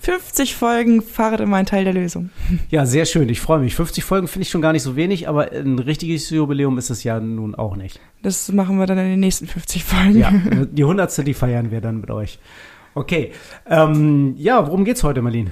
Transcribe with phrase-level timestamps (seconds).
[0.00, 2.30] 50 Folgen Fahrrad immer ein Teil der Lösung.
[2.70, 3.28] Ja, sehr schön.
[3.28, 3.74] Ich freue mich.
[3.74, 7.04] 50 Folgen finde ich schon gar nicht so wenig, aber ein richtiges Jubiläum ist es
[7.04, 8.00] ja nun auch nicht.
[8.22, 10.18] Das machen wir dann in den nächsten 50 Folgen.
[10.18, 10.30] Ja,
[10.70, 11.26] die 100.
[11.26, 12.38] die feiern wir dann mit euch.
[12.94, 13.32] Okay.
[13.68, 15.50] Ähm, ja, worum geht's heute, Marlene?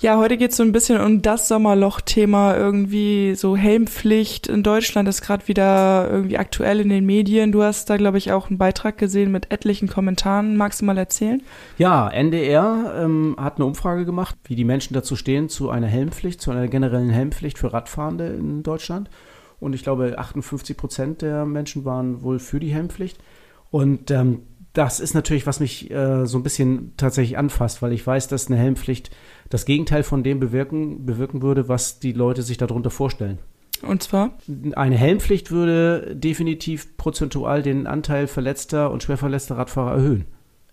[0.00, 2.56] Ja, heute geht es so ein bisschen um das Sommerloch-Thema.
[2.56, 7.50] Irgendwie so Helmpflicht in Deutschland ist gerade wieder irgendwie aktuell in den Medien.
[7.50, 10.56] Du hast da, glaube ich, auch einen Beitrag gesehen mit etlichen Kommentaren.
[10.56, 11.42] Magst du mal erzählen?
[11.78, 16.40] Ja, NDR ähm, hat eine Umfrage gemacht, wie die Menschen dazu stehen, zu einer Helmpflicht,
[16.40, 19.10] zu einer generellen Helmpflicht für Radfahrende in Deutschland.
[19.58, 23.18] Und ich glaube, 58 Prozent der Menschen waren wohl für die Helmpflicht.
[23.72, 24.42] Und ähm,
[24.78, 28.46] das ist natürlich, was mich äh, so ein bisschen tatsächlich anfasst, weil ich weiß, dass
[28.46, 29.10] eine Helmpflicht
[29.48, 33.38] das Gegenteil von dem bewirken, bewirken würde, was die Leute sich darunter vorstellen.
[33.82, 34.32] Und zwar?
[34.74, 40.26] Eine Helmpflicht würde definitiv prozentual den Anteil verletzter und schwerverletzter Radfahrer erhöhen.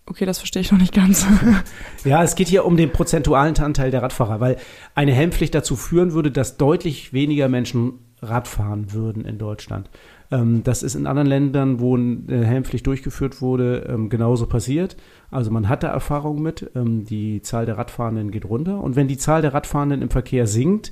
[0.08, 1.26] Okay, das verstehe ich noch nicht ganz.
[2.04, 4.58] ja, es geht hier um den prozentualen Anteil der Radfahrer, weil
[4.94, 9.90] eine Helmpflicht dazu führen würde, dass deutlich weniger Menschen Radfahren würden in Deutschland.
[10.32, 14.98] Ähm, das ist in anderen Ländern, wo eine Helmpflicht durchgeführt wurde, ähm, genauso passiert.
[15.32, 16.72] Also man hat da Erfahrung mit.
[16.76, 18.82] Ähm, die Zahl der Radfahrenden geht runter.
[18.82, 20.92] Und wenn die Zahl der Radfahrenden im Verkehr sinkt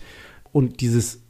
[0.51, 1.23] und dieses,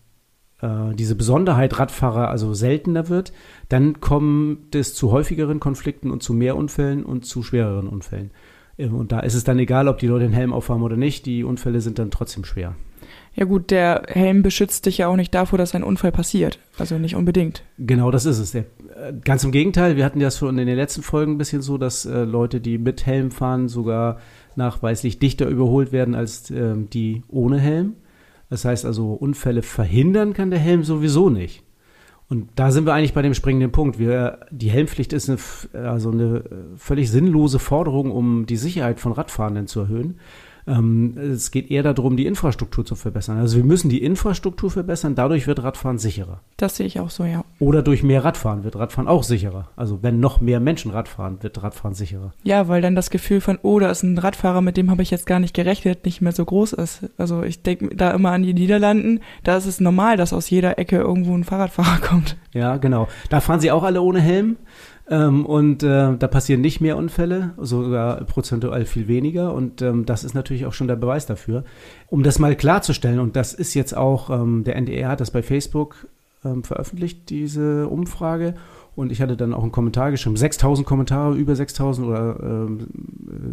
[0.62, 3.34] äh, diese Besonderheit Radfahrer also seltener wird,
[3.70, 8.32] dann kommt es zu häufigeren Konflikten und zu mehr Unfällen und zu schwereren Unfällen.
[8.76, 11.28] Und da ist es dann egal, ob die Leute den Helm aufhaben oder nicht.
[11.28, 12.76] Die Unfälle sind dann trotzdem schwer.
[13.36, 16.60] Ja gut, der Helm beschützt dich ja auch nicht davor, dass ein Unfall passiert.
[16.78, 17.64] Also nicht unbedingt.
[17.80, 18.52] Genau, das ist es.
[18.52, 21.64] Der, äh, ganz im Gegenteil, wir hatten ja schon in den letzten Folgen ein bisschen
[21.64, 24.20] so, dass äh, Leute, die mit Helm fahren, sogar
[24.56, 27.96] nachweislich dichter überholt werden als äh, die ohne Helm.
[28.52, 31.64] Das heißt also, Unfälle verhindern kann der Helm sowieso nicht.
[32.30, 34.00] Und da sind wir eigentlich bei dem springenden Punkt.
[34.00, 39.12] Wir, die Helmpflicht ist eine, also eine äh, völlig sinnlose Forderung, um die Sicherheit von
[39.12, 40.20] Radfahrenden zu erhöhen.
[40.68, 43.38] Ähm, es geht eher darum, die Infrastruktur zu verbessern.
[43.38, 46.40] Also wir müssen die Infrastruktur verbessern, dadurch wird Radfahren sicherer.
[46.58, 47.44] Das sehe ich auch so, ja.
[47.60, 49.70] Oder durch mehr Radfahren wird Radfahren auch sicherer.
[49.76, 52.34] Also wenn noch mehr Menschen Radfahren, wird Radfahren sicherer.
[52.44, 55.12] Ja, weil dann das Gefühl von, oh, da ist ein Radfahrer, mit dem habe ich
[55.12, 57.10] jetzt gar nicht gerechnet, nicht mehr so groß ist.
[57.18, 60.80] Also ich denke da immer an die Niederlanden, da ist es normal, dass aus jeder
[60.80, 62.38] Ecke irgendwo ein Fahrradfahrer kommt.
[62.54, 63.08] Ja, genau.
[63.30, 64.58] Da fahren sie auch alle ohne Helm.
[65.14, 69.54] Ähm, und äh, da passieren nicht mehr Unfälle, sogar prozentual viel weniger.
[69.54, 71.66] Und ähm, das ist natürlich auch schon der Beweis dafür.
[72.08, 75.44] Um das mal klarzustellen, und das ist jetzt auch, ähm, der NDR hat das bei
[75.44, 76.08] Facebook
[76.44, 78.56] ähm, veröffentlicht, diese Umfrage.
[78.96, 80.36] Und ich hatte dann auch einen Kommentar geschrieben.
[80.36, 82.88] 6000 Kommentare, über 6000 oder ähm,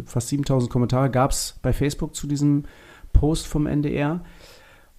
[0.07, 2.63] fast 7000 Kommentare gab es bei Facebook zu diesem
[3.13, 4.21] Post vom NDR.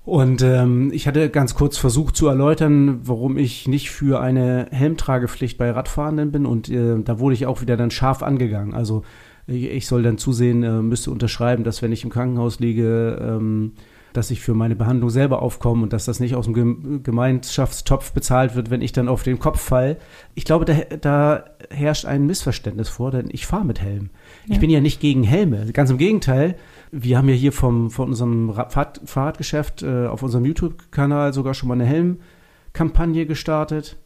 [0.05, 5.59] Und ähm, ich hatte ganz kurz versucht zu erläutern, warum ich nicht für eine Helmtragepflicht
[5.59, 6.45] bei Radfahrenden bin.
[6.45, 8.75] Und äh, da wurde ich auch wieder dann scharf angegangen.
[8.75, 9.05] Also
[9.47, 13.75] ich, ich soll dann zusehen, äh, müsste unterschreiben, dass wenn ich im Krankenhaus liege, ähm,
[14.13, 18.55] dass ich für meine Behandlung selber aufkomme und dass das nicht aus dem Gemeinschaftstopf bezahlt
[18.55, 19.97] wird, wenn ich dann auf den Kopf fall.
[20.35, 24.11] Ich glaube, da, da herrscht ein Missverständnis vor, denn ich fahre mit Helm.
[24.47, 24.55] Ja.
[24.55, 25.73] Ich bin ja nicht gegen Helme.
[25.73, 26.57] Ganz im Gegenteil.
[26.91, 31.69] Wir haben ja hier vom, von unserem Fahrrad, Fahrradgeschäft äh, auf unserem YouTube-Kanal sogar schon
[31.69, 33.97] mal eine Helmkampagne gestartet.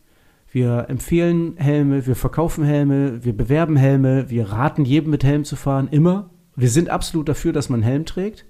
[0.51, 5.57] Wir empfehlen Helme, wir verkaufen Helme, wir bewerben Helme, wir raten jedem mit Helm zu
[5.57, 6.31] fahren, immer.
[6.55, 8.47] Wir sind absolut dafür, dass man Helm trägt.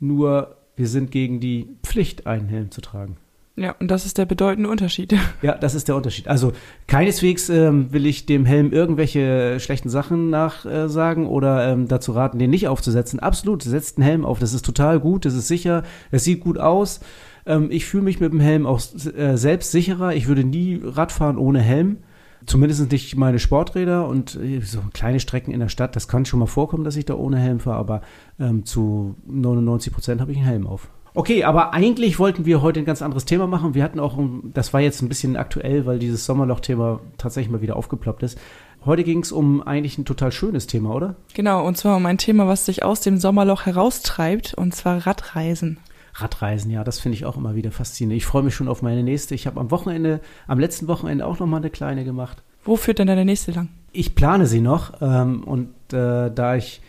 [0.00, 3.16] Nur wir sind gegen die Pflicht, einen Helm zu tragen.
[3.58, 5.14] Ja, und das ist der bedeutende Unterschied.
[5.42, 6.28] Ja, das ist der Unterschied.
[6.28, 6.52] Also
[6.86, 12.38] keineswegs ähm, will ich dem Helm irgendwelche schlechten Sachen nachsagen äh, oder ähm, dazu raten,
[12.38, 13.20] den nicht aufzusetzen.
[13.20, 14.38] Absolut, setzt einen Helm auf.
[14.38, 17.00] Das ist total gut, das ist sicher, es sieht gut aus.
[17.46, 18.80] Ähm, ich fühle mich mit dem Helm auch
[19.16, 20.14] äh, selbst sicherer.
[20.14, 21.98] Ich würde nie Radfahren ohne Helm.
[22.44, 25.96] Zumindest nicht meine Sporträder und äh, so kleine Strecken in der Stadt.
[25.96, 28.00] Das kann schon mal vorkommen, dass ich da ohne Helm fahre, aber
[28.38, 30.88] ähm, zu 99 Prozent habe ich einen Helm auf.
[31.14, 33.74] Okay, aber eigentlich wollten wir heute ein ganz anderes Thema machen.
[33.74, 34.18] Wir hatten auch,
[34.52, 38.38] das war jetzt ein bisschen aktuell, weil dieses Sommerloch-Thema tatsächlich mal wieder aufgeploppt ist.
[38.84, 41.16] Heute ging es um eigentlich ein total schönes Thema, oder?
[41.32, 45.78] Genau, und zwar um ein Thema, was sich aus dem Sommerloch heraustreibt, und zwar Radreisen.
[46.20, 48.16] Radreisen, ja, das finde ich auch immer wieder faszinierend.
[48.16, 49.34] Ich freue mich schon auf meine nächste.
[49.34, 52.42] Ich habe am Wochenende, am letzten Wochenende auch noch mal eine kleine gemacht.
[52.64, 53.68] Wo führt denn deine nächste lang?
[53.92, 56.80] Ich plane sie noch ähm, und äh, da ich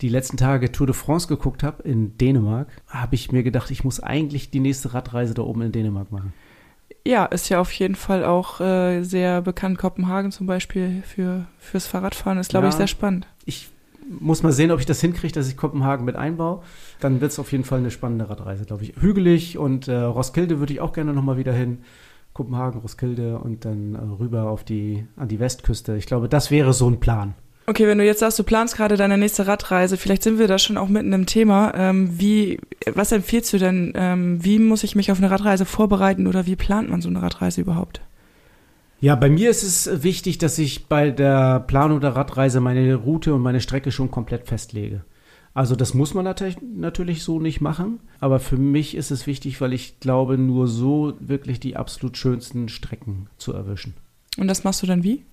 [0.00, 3.84] die letzten Tage Tour de France geguckt habe in Dänemark, habe ich mir gedacht, ich
[3.84, 6.32] muss eigentlich die nächste Radreise da oben in Dänemark machen.
[7.06, 9.78] ja, ist ja auf jeden Fall auch äh, sehr bekannt.
[9.78, 12.70] Kopenhagen zum Beispiel für, fürs Fahrradfahren ist, glaube Ja.
[12.70, 13.26] ich, sehr spannend.
[13.46, 13.70] Ich
[14.08, 16.62] muss mal sehen, ob ich das hinkriege, dass ich Kopenhagen mit einbaue.
[17.00, 18.94] Dann wird es auf jeden Fall eine spannende Radreise, glaube ich.
[19.00, 21.78] Hügelig und äh, Roskilde würde ich auch gerne nochmal wieder hin.
[22.32, 25.96] Kopenhagen, Roskilde und dann äh, rüber auf die, an die Westküste.
[25.96, 27.34] Ich glaube, das wäre so ein Plan.
[27.66, 30.58] Okay, wenn du jetzt sagst, du planst gerade deine nächste Radreise, vielleicht sind wir da
[30.58, 31.72] schon auch mitten im Thema.
[31.74, 32.60] Ähm, wie,
[32.92, 33.92] was empfiehlst du denn?
[33.94, 37.22] Ähm, wie muss ich mich auf eine Radreise vorbereiten oder wie plant man so eine
[37.22, 38.02] Radreise überhaupt?
[39.04, 43.34] Ja, bei mir ist es wichtig, dass ich bei der Planung der Radreise meine Route
[43.34, 45.04] und meine Strecke schon komplett festlege.
[45.52, 49.74] Also das muss man natürlich, so nicht machen, aber für mich ist es wichtig, weil
[49.74, 53.92] ich glaube, nur so wirklich die absolut schönsten Strecken zu erwischen.
[54.38, 55.26] Und das machst du dann wie?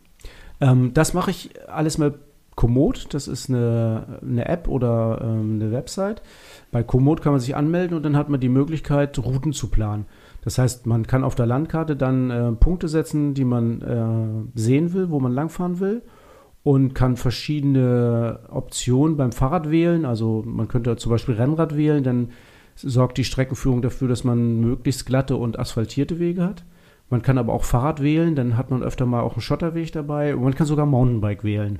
[0.59, 2.15] Ähm, das mache ich alles mit
[2.55, 3.13] Komoot.
[3.13, 6.21] Das ist eine, eine App oder ähm, eine Website.
[6.71, 10.07] Bei Komoot kann man sich anmelden und dann hat man die Möglichkeit, Routen zu planen.
[10.41, 14.93] Das heißt, man kann auf der Landkarte dann äh, Punkte setzen, die man äh, sehen
[14.93, 16.01] will, wo man langfahren will
[16.63, 20.05] und kann verschiedene Optionen beim Fahrrad wählen.
[20.05, 22.29] Also man könnte zum Beispiel Rennrad wählen, dann
[22.75, 26.65] sorgt die Streckenführung dafür, dass man möglichst glatte und asphaltierte Wege hat.
[27.09, 30.35] Man kann aber auch Fahrrad wählen, dann hat man öfter mal auch einen Schotterweg dabei
[30.35, 31.79] und man kann sogar Mountainbike wählen.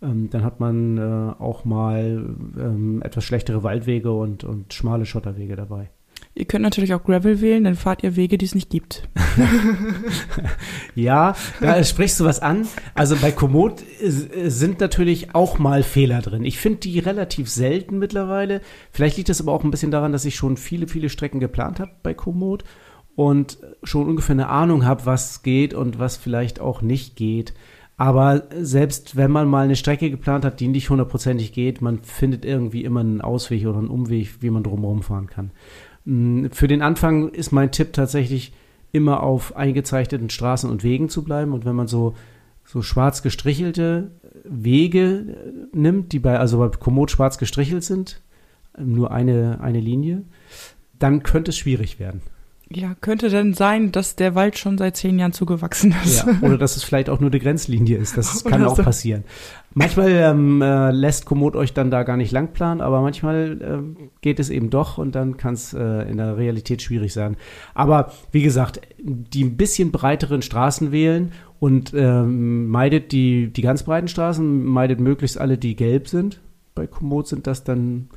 [0.00, 5.56] Ähm, dann hat man äh, auch mal ähm, etwas schlechtere Waldwege und, und schmale Schotterwege
[5.56, 5.90] dabei.
[6.38, 9.08] Ihr könnt natürlich auch Gravel wählen, dann fahrt ihr Wege, die es nicht gibt.
[10.94, 12.66] Ja, da sprichst du was an.
[12.94, 16.44] Also bei Komoot sind natürlich auch mal Fehler drin.
[16.44, 18.62] Ich finde die relativ selten mittlerweile.
[18.90, 21.78] Vielleicht liegt das aber auch ein bisschen daran, dass ich schon viele, viele Strecken geplant
[21.78, 22.64] habe bei Komoot
[23.14, 27.54] und schon ungefähr eine Ahnung habe, was geht und was vielleicht auch nicht geht.
[27.96, 32.44] Aber selbst wenn man mal eine Strecke geplant hat, die nicht hundertprozentig geht, man findet
[32.44, 35.50] irgendwie immer einen Ausweg oder einen Umweg, wie man drumherum fahren kann.
[36.08, 38.52] Mm, Für den Anfang ist mein Tipp tatsächlich,
[38.90, 41.52] immer auf eingezeichneten Straßen und Wegen zu bleiben.
[41.52, 42.14] Und wenn man so,
[42.64, 44.10] so schwarz gestrichelte
[44.44, 48.22] Wege äh, nimmt, die bei, also bei Komoot schwarz gestrichelt sind,
[48.72, 50.24] äh, nur eine, eine Linie,
[50.98, 52.22] dann könnte es schwierig werden.
[52.70, 56.26] Ja, könnte denn sein, dass der Wald schon seit zehn Jahren zugewachsen ist?
[56.26, 58.18] Ja, oder dass es vielleicht auch nur eine Grenzlinie ist.
[58.18, 58.82] Das kann auch so.
[58.82, 59.24] passieren.
[59.72, 63.96] Manchmal ähm, äh, lässt Komoot euch dann da gar nicht lang planen, aber manchmal ähm,
[64.20, 67.36] geht es eben doch und dann kann es äh, in der Realität schwierig sein.
[67.74, 73.82] Aber wie gesagt, die ein bisschen breiteren Straßen wählen und ähm, meidet die, die ganz
[73.82, 76.40] breiten Straßen, meidet möglichst alle, die gelb sind.
[76.74, 78.10] Bei Komoot sind das dann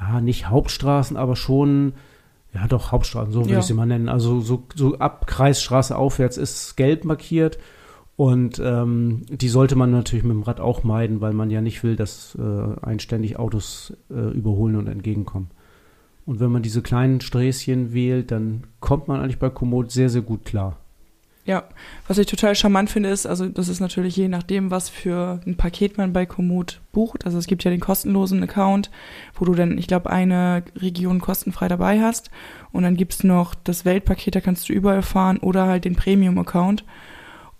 [0.00, 1.92] ja nicht Hauptstraßen, aber schon
[2.54, 3.58] ja, doch, Hauptstraßen, so würde Ja.
[3.58, 4.08] ich sie mal nennen.
[4.08, 7.58] Also so, so ab Kreisstraße aufwärts ist gelb markiert.
[8.16, 11.82] Und ähm, die sollte man natürlich mit dem Rad auch meiden, weil man ja nicht
[11.82, 15.48] will, dass äh, einständig Autos äh, überholen und entgegenkommen.
[16.24, 20.22] Und wenn man diese kleinen Sträßchen wählt, dann kommt man eigentlich bei Komoot sehr, sehr
[20.22, 20.76] gut klar.
[21.46, 21.64] Ja,
[22.08, 25.56] was ich total charmant finde, ist, also das ist natürlich je nachdem, was für ein
[25.56, 27.26] Paket man bei Komoot bucht.
[27.26, 28.90] Also es gibt ja den kostenlosen Account,
[29.34, 32.30] wo du dann, ich glaube, eine Region kostenfrei dabei hast.
[32.72, 36.84] Und dann gibt's noch das Weltpaket, da kannst du überall fahren oder halt den Premium-Account.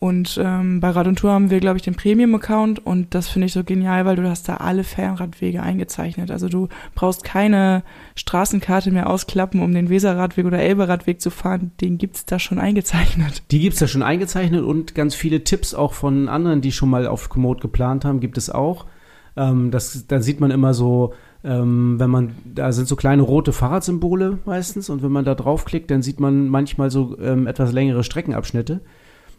[0.05, 3.47] Und ähm, bei Rad und Tour haben wir, glaube ich, den Premium-Account und das finde
[3.47, 6.31] ich so genial, weil du hast da alle Fernradwege eingezeichnet.
[6.31, 7.83] Also du brauchst keine
[8.15, 11.73] Straßenkarte mehr ausklappen, um den Weserradweg oder Elberadweg zu fahren.
[11.81, 13.45] Den gibt's da schon eingezeichnet.
[13.51, 16.91] Die gibt es ja schon eingezeichnet und ganz viele Tipps auch von anderen, die schon
[16.91, 18.85] mal auf Komoot geplant haben, gibt es auch.
[19.39, 21.15] Ähm, das, da sieht man immer so,
[21.45, 25.91] ähm, wenn man, da sind so kleine rote Fahrradsymbole meistens und wenn man da draufklickt,
[25.91, 28.83] dann sieht man manchmal so ähm, etwas längere Streckenabschnitte.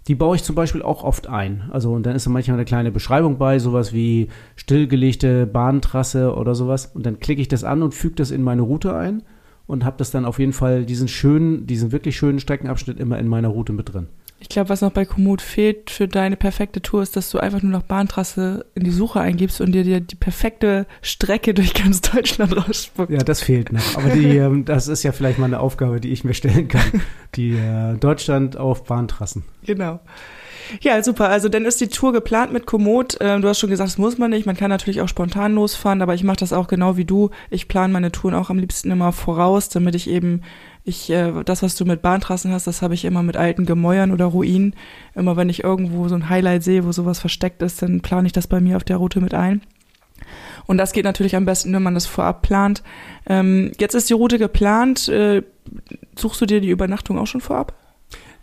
[0.07, 1.63] Die baue ich zum Beispiel auch oft ein.
[1.71, 6.53] Also und dann ist da manchmal eine kleine Beschreibung bei, sowas wie stillgelegte Bahntrasse oder
[6.53, 6.91] sowas.
[6.93, 9.23] Und dann klicke ich das an und füge das in meine Route ein
[9.65, 13.27] und habe das dann auf jeden Fall diesen schönen, diesen wirklich schönen Streckenabschnitt immer in
[13.27, 14.07] meiner Route mit drin.
[14.45, 17.63] Ich glaube, was noch bei Komoot fehlt für deine perfekte Tour, ist, dass du einfach
[17.63, 22.01] nur noch Bahntrasse in die Suche eingibst und dir, dir die perfekte Strecke durch ganz
[22.01, 23.09] Deutschland rausspuckt.
[23.09, 23.97] Ja, das fehlt noch.
[23.97, 27.01] Aber die, ähm, das ist ja vielleicht mal eine Aufgabe, die ich mir stellen kann.
[27.33, 29.45] Die äh, Deutschland auf Bahntrassen.
[29.65, 29.99] Genau.
[30.81, 31.29] Ja, super.
[31.29, 33.17] Also dann ist die Tour geplant mit Komoot.
[33.21, 34.45] Ähm, du hast schon gesagt, das muss man nicht.
[34.45, 37.31] Man kann natürlich auch spontan losfahren, aber ich mache das auch genau wie du.
[37.49, 40.41] Ich plane meine Touren auch am liebsten immer voraus, damit ich eben,
[40.85, 44.11] ich, äh, das, was du mit Bahntrassen hast, das habe ich immer mit alten Gemäuern
[44.11, 44.75] oder Ruinen.
[45.15, 48.33] Immer wenn ich irgendwo so ein Highlight sehe, wo sowas versteckt ist, dann plane ich
[48.33, 49.61] das bei mir auf der Route mit ein.
[50.67, 52.83] Und das geht natürlich am besten, wenn man das vorab plant.
[53.25, 55.09] Ähm, jetzt ist die Route geplant.
[55.09, 55.43] Äh,
[56.15, 57.73] suchst du dir die Übernachtung auch schon vorab?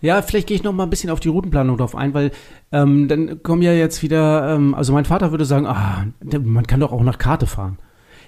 [0.00, 2.32] Ja, vielleicht gehe ich noch mal ein bisschen auf die Routenplanung drauf ein, weil
[2.72, 6.06] ähm, dann kommen ja jetzt wieder, ähm, also mein Vater würde sagen, ah,
[6.42, 7.78] man kann doch auch nach Karte fahren.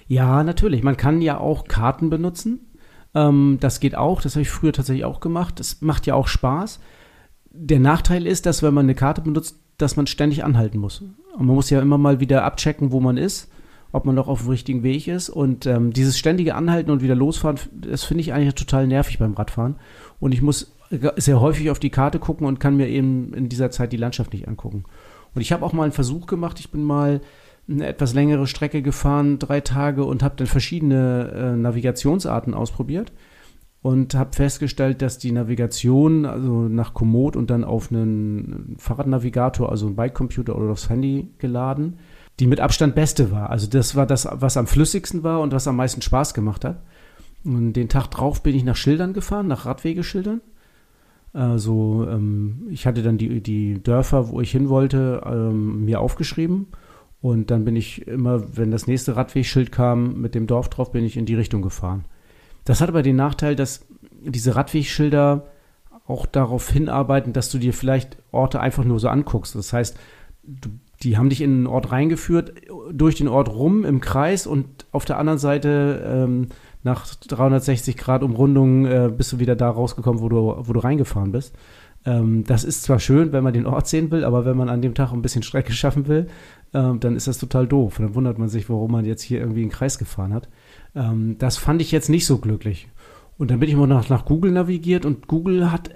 [0.07, 2.71] Ja, natürlich, man kann ja auch Karten benutzen.
[3.15, 5.59] Ähm, das geht auch, das habe ich früher tatsächlich auch gemacht.
[5.59, 6.79] Das macht ja auch Spaß.
[7.51, 11.01] Der Nachteil ist, dass wenn man eine Karte benutzt, dass man ständig anhalten muss.
[11.01, 13.49] Und man muss ja immer mal wieder abchecken, wo man ist,
[13.91, 15.29] ob man noch auf dem richtigen Weg ist.
[15.29, 19.33] Und ähm, dieses ständige Anhalten und wieder losfahren, das finde ich eigentlich total nervig beim
[19.33, 19.75] Radfahren.
[20.19, 20.73] Und ich muss
[21.17, 24.33] sehr häufig auf die Karte gucken und kann mir eben in dieser Zeit die Landschaft
[24.33, 24.83] nicht angucken.
[25.33, 26.59] Und ich habe auch mal einen Versuch gemacht.
[26.59, 27.21] Ich bin mal
[27.67, 33.11] eine etwas längere Strecke gefahren, drei Tage, und habe dann verschiedene äh, Navigationsarten ausprobiert
[33.81, 39.87] und habe festgestellt, dass die Navigation, also nach Komoot und dann auf einen Fahrradnavigator, also
[39.87, 41.97] einen Bikecomputer oder aufs Handy geladen,
[42.39, 43.49] die mit Abstand beste war.
[43.49, 46.81] Also das war das, was am flüssigsten war und was am meisten Spaß gemacht hat.
[47.43, 50.41] Und den Tag drauf bin ich nach Schildern gefahren, nach Radwegeschildern.
[51.33, 56.67] Also ähm, ich hatte dann die, die Dörfer, wo ich hin wollte, ähm, mir aufgeschrieben
[57.25, 61.03] und dann bin ich immer, wenn das nächste Radwegschild kam mit dem Dorf drauf, bin
[61.03, 62.05] ich in die Richtung gefahren.
[62.65, 63.87] Das hat aber den Nachteil, dass
[64.21, 65.47] diese Radwegschilder
[66.05, 69.55] auch darauf hinarbeiten, dass du dir vielleicht Orte einfach nur so anguckst.
[69.55, 69.97] Das heißt,
[70.43, 70.69] du,
[71.01, 72.53] die haben dich in einen Ort reingeführt,
[72.91, 76.49] durch den Ort rum im Kreis und auf der anderen Seite ähm,
[76.83, 81.31] nach 360 Grad Umrundung äh, bist du wieder da rausgekommen, wo du, wo du reingefahren
[81.31, 81.55] bist.
[82.05, 84.81] Ähm, das ist zwar schön, wenn man den Ort sehen will, aber wenn man an
[84.81, 86.27] dem Tag ein bisschen Strecke schaffen will,
[86.73, 87.97] ähm, dann ist das total doof.
[87.97, 90.47] Dann wundert man sich, warum man jetzt hier irgendwie einen Kreis gefahren hat.
[90.93, 92.87] Ähm, das fand ich jetzt nicht so glücklich.
[93.37, 95.89] Und dann bin ich mal nach, nach Google navigiert und Google hat,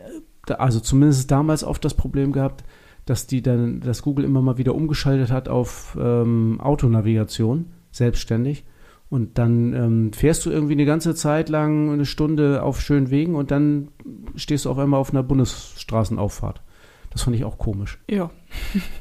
[0.48, 2.64] äh, also zumindest damals oft das Problem gehabt,
[3.06, 8.66] dass die dann, dass Google immer mal wieder umgeschaltet hat auf ähm, Autonavigation, selbstständig.
[9.10, 13.36] Und dann ähm, fährst du irgendwie eine ganze Zeit lang eine Stunde auf schönen Wegen
[13.36, 13.90] und dann
[14.36, 16.62] stehst du auf einmal auf einer Bundesstraßenauffahrt.
[17.10, 18.00] Das fand ich auch komisch.
[18.08, 18.30] Ja.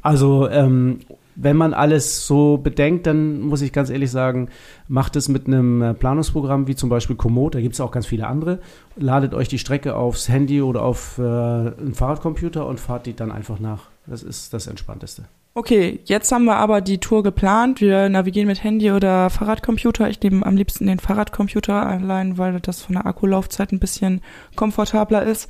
[0.00, 1.00] Also, ähm,
[1.40, 4.48] wenn man alles so bedenkt, dann muss ich ganz ehrlich sagen,
[4.88, 8.06] macht es mit einem äh, Planungsprogramm wie zum Beispiel Komoot, da gibt es auch ganz
[8.06, 8.58] viele andere.
[8.96, 13.30] Ladet euch die Strecke aufs Handy oder auf äh, einen Fahrradcomputer und fahrt die dann
[13.30, 13.90] einfach nach.
[14.06, 15.26] Das ist das Entspannteste.
[15.54, 17.80] Okay, jetzt haben wir aber die Tour geplant.
[17.80, 20.08] Wir navigieren mit Handy oder Fahrradcomputer.
[20.08, 24.20] Ich nehme am liebsten den Fahrradcomputer allein, weil das von der Akkulaufzeit ein bisschen
[24.54, 25.48] komfortabler ist.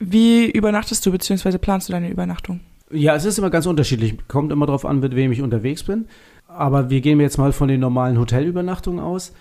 [0.00, 1.58] Wie übernachtest du bzw.
[1.58, 2.60] planst du deine Übernachtung?
[2.90, 4.16] Ja, es ist immer ganz unterschiedlich.
[4.28, 6.06] Kommt immer darauf an, mit wem ich unterwegs bin.
[6.46, 9.32] Aber wir gehen jetzt mal von den normalen Hotelübernachtungen aus.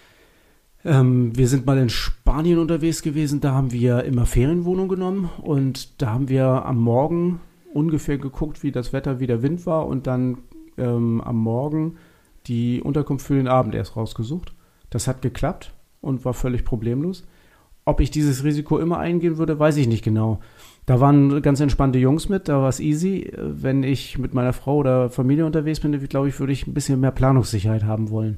[0.83, 3.41] Ähm, wir sind mal in Spanien unterwegs gewesen.
[3.41, 5.29] Da haben wir immer Ferienwohnung genommen.
[5.41, 7.39] Und da haben wir am Morgen
[7.73, 9.87] ungefähr geguckt, wie das Wetter, wie der Wind war.
[9.87, 10.39] Und dann
[10.77, 11.95] ähm, am Morgen
[12.47, 14.53] die Unterkunft für den Abend erst rausgesucht.
[14.89, 17.25] Das hat geklappt und war völlig problemlos.
[17.85, 20.39] Ob ich dieses Risiko immer eingehen würde, weiß ich nicht genau.
[20.85, 23.31] Da waren ganz entspannte Jungs mit, da war es easy.
[23.37, 26.99] Wenn ich mit meiner Frau oder Familie unterwegs bin, glaube ich, würde ich ein bisschen
[26.99, 28.37] mehr Planungssicherheit haben wollen.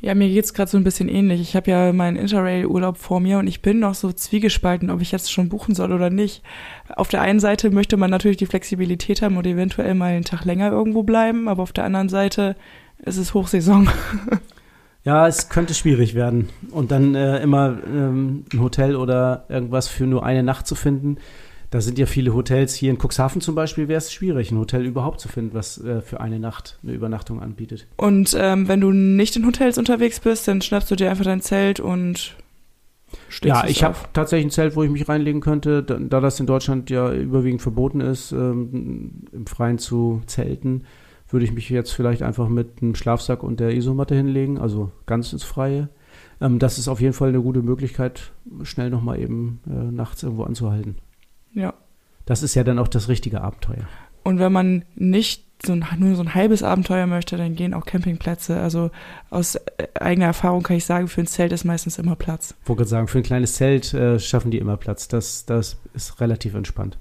[0.00, 1.40] Ja, mir geht's gerade so ein bisschen ähnlich.
[1.40, 5.10] Ich habe ja meinen Interrail-Urlaub vor mir und ich bin noch so zwiegespalten, ob ich
[5.10, 6.42] jetzt schon buchen soll oder nicht.
[6.94, 10.44] Auf der einen Seite möchte man natürlich die Flexibilität haben und eventuell mal einen Tag
[10.44, 12.56] länger irgendwo bleiben, aber auf der anderen Seite
[12.98, 13.88] ist es Hochsaison.
[15.06, 16.48] Ja, es könnte schwierig werden.
[16.72, 21.18] Und dann äh, immer ähm, ein Hotel oder irgendwas für nur eine Nacht zu finden.
[21.76, 22.74] Da sind ja viele Hotels.
[22.74, 26.00] Hier in Cuxhaven zum Beispiel wäre es schwierig, ein Hotel überhaupt zu finden, was äh,
[26.00, 27.86] für eine Nacht eine Übernachtung anbietet.
[27.98, 31.42] Und ähm, wenn du nicht in Hotels unterwegs bist, dann schnappst du dir einfach dein
[31.42, 32.34] Zelt und
[33.42, 36.46] ja, ich habe tatsächlich ein Zelt, wo ich mich reinlegen könnte, da, da das in
[36.46, 40.84] Deutschland ja überwiegend verboten ist, ähm, im Freien zu zelten
[41.28, 45.34] würde ich mich jetzt vielleicht einfach mit einem Schlafsack und der Isomatte hinlegen, also ganz
[45.34, 45.90] ins Freie.
[46.40, 50.44] Ähm, das ist auf jeden Fall eine gute Möglichkeit, schnell nochmal eben äh, nachts irgendwo
[50.44, 50.96] anzuhalten.
[51.56, 51.74] Ja.
[52.26, 53.88] Das ist ja dann auch das richtige Abenteuer.
[54.22, 57.86] Und wenn man nicht so ein, nur so ein halbes Abenteuer möchte, dann gehen auch
[57.86, 58.60] Campingplätze.
[58.60, 58.90] Also
[59.30, 59.58] aus
[59.94, 62.54] eigener Erfahrung kann ich sagen, für ein Zelt ist meistens immer Platz.
[62.62, 65.08] Ich wollte sagen, für ein kleines Zelt äh, schaffen die immer Platz.
[65.08, 66.98] Das, das ist relativ entspannt.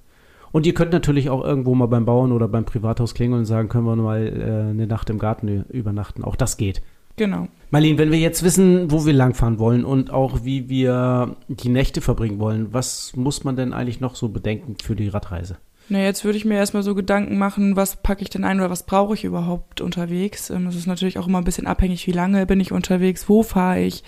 [0.52, 3.68] Und ihr könnt natürlich auch irgendwo mal beim Bauern oder beim Privathaus klingeln und sagen,
[3.68, 6.24] können wir mal äh, eine Nacht im Garten übernachten.
[6.24, 6.82] Auch das geht.
[7.16, 7.48] Genau.
[7.72, 12.02] Marlene, wenn wir jetzt wissen, wo wir langfahren wollen und auch wie wir die Nächte
[12.02, 15.58] verbringen wollen, was muss man denn eigentlich noch so bedenken für die Radreise?
[15.88, 18.70] Na, jetzt würde ich mir erstmal so Gedanken machen, was packe ich denn ein oder
[18.70, 20.50] was brauche ich überhaupt unterwegs?
[20.50, 23.44] Ähm, es ist natürlich auch immer ein bisschen abhängig, wie lange bin ich unterwegs, wo
[23.44, 24.04] fahre ich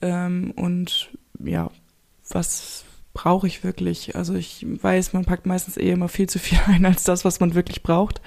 [0.00, 1.10] ähm, und
[1.44, 1.70] ja,
[2.30, 2.84] was
[3.14, 4.16] brauche ich wirklich?
[4.16, 7.40] Also ich weiß, man packt meistens eh immer viel zu viel ein als das, was
[7.40, 8.20] man wirklich braucht.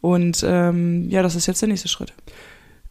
[0.00, 2.14] Und ähm, ja, das ist jetzt der nächste Schritt.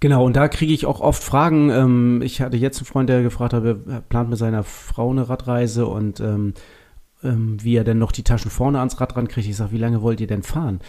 [0.01, 1.69] Genau, und da kriege ich auch oft Fragen.
[1.69, 5.27] Ähm, ich hatte jetzt einen Freund, der gefragt hat, er plant mit seiner Frau eine
[5.27, 6.53] Radreise und ähm,
[7.23, 9.47] ähm, wie er denn noch die Taschen vorne ans Rad rankriegt.
[9.47, 10.79] Ich sage, wie lange wollt ihr denn fahren?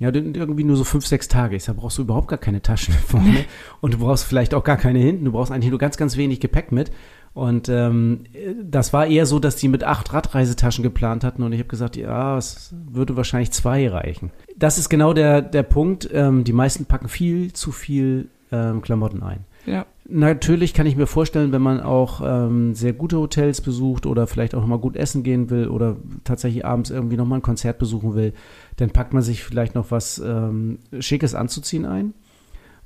[0.00, 1.56] Ja, irgendwie nur so fünf, sechs Tage.
[1.56, 3.44] Ich sage, brauchst du überhaupt gar keine Taschen vorne
[3.80, 5.24] und du brauchst vielleicht auch gar keine hinten.
[5.24, 6.90] Du brauchst eigentlich nur ganz, ganz wenig Gepäck mit.
[7.34, 8.24] Und ähm,
[8.62, 11.96] das war eher so, dass die mit acht Radreisetaschen geplant hatten und ich habe gesagt,
[11.96, 14.32] ja, es würde wahrscheinlich zwei reichen.
[14.56, 16.08] Das ist genau der, der Punkt.
[16.12, 19.44] Ähm, die meisten packen viel zu viel ähm, Klamotten ein.
[19.66, 19.86] Ja.
[20.08, 24.54] Natürlich kann ich mir vorstellen, wenn man auch ähm, sehr gute Hotels besucht oder vielleicht
[24.54, 28.32] auch nochmal gut essen gehen will oder tatsächlich abends irgendwie nochmal ein Konzert besuchen will,
[28.76, 32.14] dann packt man sich vielleicht noch was ähm, Schickes anzuziehen ein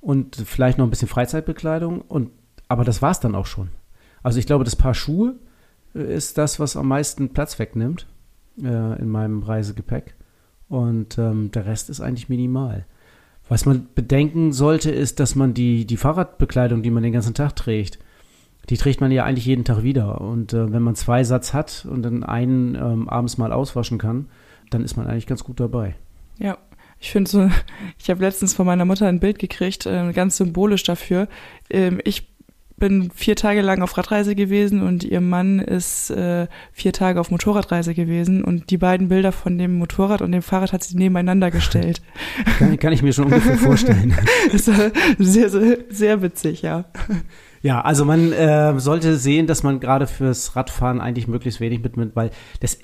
[0.00, 2.30] und vielleicht noch ein bisschen Freizeitbekleidung und
[2.68, 3.68] aber das war es dann auch schon.
[4.22, 5.34] Also ich glaube, das Paar Schuhe
[5.94, 8.06] äh, ist das, was am meisten Platz wegnimmt
[8.60, 10.14] äh, in meinem Reisegepäck.
[10.68, 12.86] Und ähm, der Rest ist eigentlich minimal.
[13.48, 17.56] Was man bedenken sollte, ist, dass man die, die Fahrradbekleidung, die man den ganzen Tag
[17.56, 17.98] trägt,
[18.68, 20.20] die trägt man ja eigentlich jeden Tag wieder.
[20.20, 24.28] Und äh, wenn man zwei Satz hat und dann einen ähm, abends mal auswaschen kann,
[24.70, 25.96] dann ist man eigentlich ganz gut dabei.
[26.38, 26.58] Ja,
[27.00, 27.50] ich finde so,
[27.98, 31.28] ich habe letztens von meiner Mutter ein Bild gekriegt, äh, ganz symbolisch dafür.
[31.68, 32.31] Ähm, ich
[32.82, 37.30] bin vier Tage lang auf Radreise gewesen und ihr Mann ist äh, vier Tage auf
[37.30, 41.52] Motorradreise gewesen und die beiden Bilder von dem Motorrad und dem Fahrrad hat sie nebeneinander
[41.52, 42.02] gestellt.
[42.58, 44.16] kann, kann ich mir schon ungefähr vorstellen.
[44.52, 46.86] das war sehr, sehr, sehr witzig, ja.
[47.62, 52.16] Ja, also man äh, sollte sehen, dass man gerade fürs Radfahren eigentlich möglichst wenig mitnimmt,
[52.16, 52.80] weil das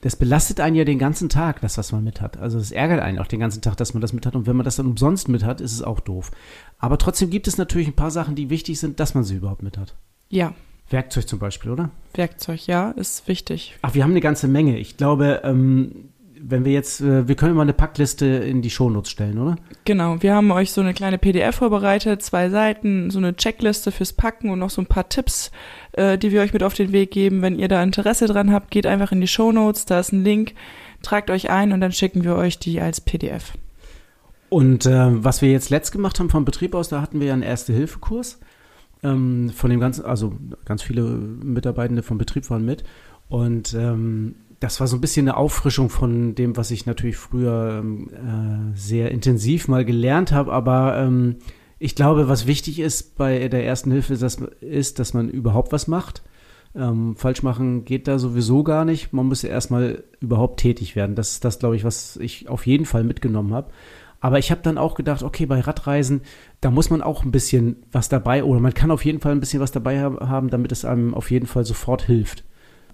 [0.00, 2.36] das belastet einen ja den ganzen Tag, das, was man mit hat.
[2.36, 4.36] Also es ärgert einen auch den ganzen Tag, dass man das mit hat.
[4.36, 6.30] Und wenn man das dann umsonst mit hat, ist es auch doof.
[6.78, 9.62] Aber trotzdem gibt es natürlich ein paar Sachen, die wichtig sind, dass man sie überhaupt
[9.62, 9.94] mit hat.
[10.28, 10.54] Ja.
[10.90, 11.90] Werkzeug zum Beispiel, oder?
[12.14, 13.76] Werkzeug, ja, ist wichtig.
[13.82, 14.78] Ach, wir haben eine ganze Menge.
[14.78, 16.10] Ich glaube, ähm,
[16.42, 19.56] wenn wir jetzt, äh, wir können mal eine Packliste in die Shownotes stellen, oder?
[19.84, 24.12] Genau, wir haben euch so eine kleine PDF vorbereitet, zwei Seiten, so eine Checkliste fürs
[24.12, 25.50] Packen und noch so ein paar Tipps,
[25.92, 27.42] äh, die wir euch mit auf den Weg geben.
[27.42, 30.54] Wenn ihr da Interesse dran habt, geht einfach in die Shownotes, da ist ein Link,
[31.02, 33.54] tragt euch ein und dann schicken wir euch die als PDF.
[34.48, 37.34] Und äh, was wir jetzt letzt gemacht haben vom Betrieb aus, da hatten wir ja
[37.34, 38.40] einen Erste-Hilfe-Kurs.
[39.02, 40.32] Ähm, von dem ganzen, also
[40.64, 42.82] ganz viele Mitarbeitende vom Betrieb waren mit.
[43.28, 47.80] Und ähm, das war so ein bisschen eine Auffrischung von dem, was ich natürlich früher
[47.80, 50.52] ähm, äh, sehr intensiv mal gelernt habe.
[50.52, 51.36] Aber ähm,
[51.78, 55.72] ich glaube, was wichtig ist bei der ersten Hilfe, ist, dass, ist, dass man überhaupt
[55.72, 56.22] was macht.
[56.74, 59.12] Ähm, falsch machen geht da sowieso gar nicht.
[59.12, 61.14] Man muss ja erstmal überhaupt tätig werden.
[61.14, 63.70] Das ist das, glaube ich, was ich auf jeden Fall mitgenommen habe.
[64.20, 66.22] Aber ich habe dann auch gedacht, okay, bei Radreisen,
[66.60, 69.40] da muss man auch ein bisschen was dabei oder man kann auf jeden Fall ein
[69.40, 72.42] bisschen was dabei haben, damit es einem auf jeden Fall sofort hilft.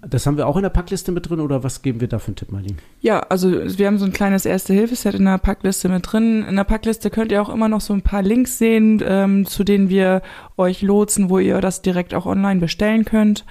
[0.07, 2.27] Das haben wir auch in der Packliste mit drin oder was geben wir da für
[2.27, 2.77] einen Tipp, Marlene?
[3.01, 6.45] Ja, also wir haben so ein kleines Erste-Hilfe-Set in der Packliste mit drin.
[6.47, 9.63] In der Packliste könnt ihr auch immer noch so ein paar Links sehen, ähm, zu
[9.63, 10.21] denen wir
[10.57, 13.45] euch lotsen, wo ihr das direkt auch online bestellen könnt.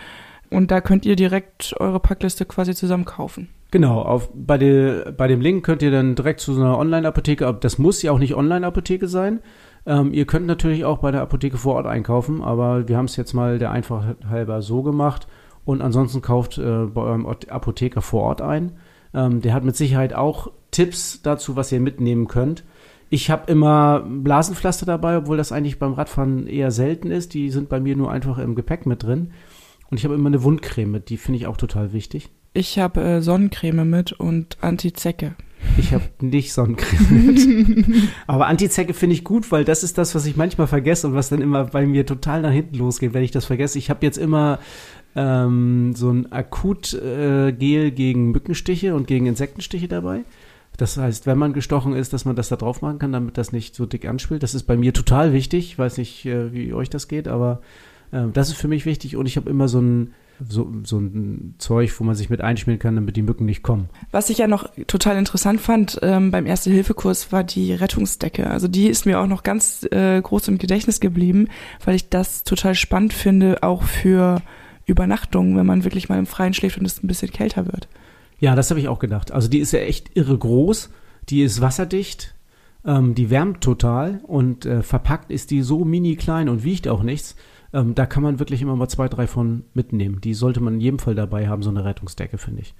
[0.51, 3.49] Und da könnt ihr direkt eure Packliste quasi zusammen kaufen.
[3.73, 7.57] Genau, auf, bei, de, bei dem Link könnt ihr dann direkt zu so einer Online-Apotheke,
[7.61, 9.41] das muss ja auch nicht Online-Apotheke sein.
[9.85, 13.17] Ähm, ihr könnt natürlich auch bei der Apotheke vor Ort einkaufen, aber wir haben es
[13.17, 15.27] jetzt mal der Einfachheit halber so gemacht
[15.65, 18.73] und ansonsten kauft äh, bei eurem Apotheker vor Ort ein.
[19.15, 22.65] Ähm, der hat mit Sicherheit auch Tipps dazu, was ihr mitnehmen könnt.
[23.11, 27.35] Ich habe immer Blasenpflaster dabei, obwohl das eigentlich beim Radfahren eher selten ist.
[27.35, 29.31] Die sind bei mir nur einfach im Gepäck mit drin.
[29.91, 32.31] Und ich habe immer eine Wundcreme mit, die finde ich auch total wichtig.
[32.55, 35.35] Ich habe äh, Sonnencreme mit und Antizecke.
[35.77, 37.95] Ich habe nicht Sonnencreme mit.
[38.27, 41.29] Aber Antizecke finde ich gut, weil das ist das, was ich manchmal vergesse und was
[41.29, 43.79] dann immer bei mir total nach hinten losgeht, wenn ich das vergesse.
[43.79, 44.59] Ich habe jetzt immer
[45.17, 50.25] ähm, so ein Akutgel äh, gegen Mückenstiche und gegen Insektenstiche dabei.
[50.77, 53.53] Das heißt, wenn man gestochen ist, dass man das da drauf machen kann, damit das
[53.53, 54.43] nicht so dick anspielt.
[54.43, 55.67] Das ist bei mir total wichtig.
[55.67, 57.61] Ich weiß nicht, äh, wie euch das geht, aber
[58.11, 59.17] äh, das ist für mich wichtig.
[59.17, 60.15] Und ich habe immer so ein
[60.49, 63.89] so, so ein Zeug, wo man sich mit einschmieren kann, damit die Mücken nicht kommen.
[64.11, 68.51] Was ich ja noch total interessant fand ähm, beim Erste-Hilfe-Kurs war die Rettungsdecke.
[68.51, 71.49] Also die ist mir auch noch ganz äh, groß im Gedächtnis geblieben,
[71.85, 74.43] weil ich das total spannend finde, auch für
[74.87, 77.89] Übernachtung, wenn man wirklich mal im Freien schläft und es ein bisschen kälter wird.
[78.39, 79.33] Ja, das habe ich auch gedacht.
[79.33, 80.91] Also die ist ja echt irre groß,
[81.29, 82.35] die ist wasserdicht,
[82.85, 87.03] ähm, die wärmt total und äh, verpackt ist die so mini klein und wiegt auch
[87.03, 87.37] nichts.
[87.73, 90.21] Ähm, da kann man wirklich immer mal zwei, drei von mitnehmen.
[90.21, 92.75] Die sollte man in jedem Fall dabei haben, so eine Rettungsdecke, finde ich.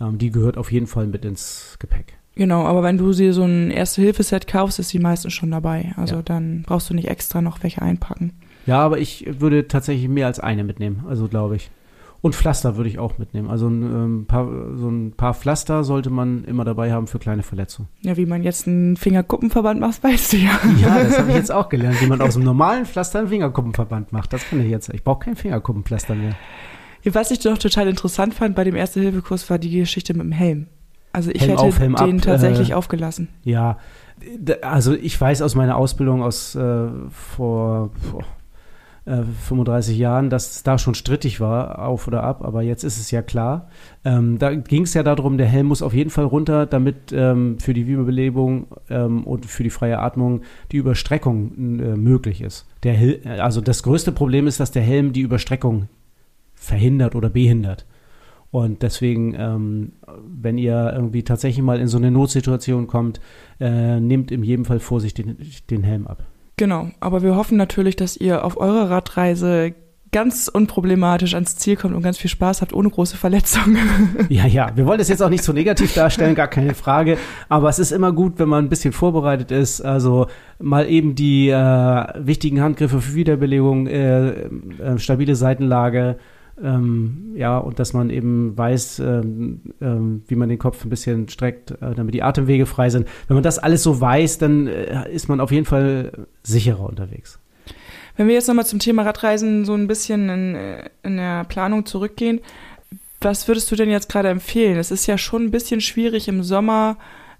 [0.00, 2.18] Ähm, die gehört auf jeden Fall mit ins Gepäck.
[2.36, 5.94] Genau, aber wenn du sie so ein Erste-Hilfe-Set kaufst, ist sie meistens schon dabei.
[5.96, 6.22] Also ja.
[6.22, 8.32] dann brauchst du nicht extra noch welche einpacken.
[8.66, 11.70] Ja, aber ich würde tatsächlich mehr als eine mitnehmen, also glaube ich.
[12.24, 13.50] Und Pflaster würde ich auch mitnehmen.
[13.50, 17.42] Also ein, ähm, paar, so ein paar Pflaster sollte man immer dabei haben für kleine
[17.42, 17.90] Verletzungen.
[18.00, 20.58] Ja, wie man jetzt einen Fingerkuppenverband macht, weißt du ja.
[20.80, 24.12] Ja, das habe ich jetzt auch gelernt, wie man aus einem normalen Pflaster einen Fingerkuppenverband
[24.12, 24.32] macht.
[24.32, 24.88] Das kann ich jetzt.
[24.94, 26.34] Ich brauche kein Fingerkuppenpflaster mehr.
[27.04, 30.68] Was ich doch total interessant fand bei dem Erste-Hilfe-Kurs war die Geschichte mit dem Helm.
[31.12, 33.28] Also ich Helm hätte auf, Helm den ab, tatsächlich äh, aufgelassen.
[33.42, 33.76] Ja,
[34.62, 38.24] also ich weiß aus meiner Ausbildung aus äh, vor, vor
[39.06, 42.98] äh, 35 Jahren, dass es da schon strittig war, auf oder ab, aber jetzt ist
[42.98, 43.68] es ja klar.
[44.04, 47.58] Ähm, da ging es ja darum, der Helm muss auf jeden Fall runter, damit ähm,
[47.58, 52.66] für die Wiederbelebung ähm, und für die freie Atmung die Überstreckung äh, möglich ist.
[52.82, 55.88] Der Hel also das größte Problem ist, dass der Helm die Überstreckung
[56.54, 57.86] verhindert oder behindert.
[58.50, 59.92] Und deswegen, ähm,
[60.26, 63.20] wenn ihr irgendwie tatsächlich mal in so eine Notsituation kommt,
[63.58, 65.36] äh, nehmt in jedem Fall vorsichtig den,
[65.70, 66.24] den Helm ab.
[66.56, 69.74] Genau, aber wir hoffen natürlich, dass ihr auf eurer Radreise
[70.14, 73.78] ganz unproblematisch ans Ziel kommt und ganz viel Spaß habt, ohne große Verletzungen.
[74.28, 77.18] Ja, ja, wir wollen das jetzt auch nicht so negativ darstellen, gar keine Frage.
[77.48, 79.80] Aber es ist immer gut, wenn man ein bisschen vorbereitet ist.
[79.80, 80.28] Also
[80.60, 86.16] mal eben die äh, wichtigen Handgriffe für Wiederbelegung, äh, äh, stabile Seitenlage,
[86.62, 91.28] ähm, ja, und dass man eben weiß, ähm, ähm, wie man den Kopf ein bisschen
[91.28, 93.08] streckt, äh, damit die Atemwege frei sind.
[93.26, 97.40] Wenn man das alles so weiß, dann äh, ist man auf jeden Fall sicherer unterwegs.
[98.16, 101.86] Wenn wir jetzt nochmal zum Thema Radreisen so ein bisschen in, äh, in der Planung
[101.86, 102.40] zurückgehen,
[103.20, 104.78] was würdest du denn jetzt gerade empfehlen?
[104.78, 106.98] Es ist ja schon ein bisschen schwierig im Sommer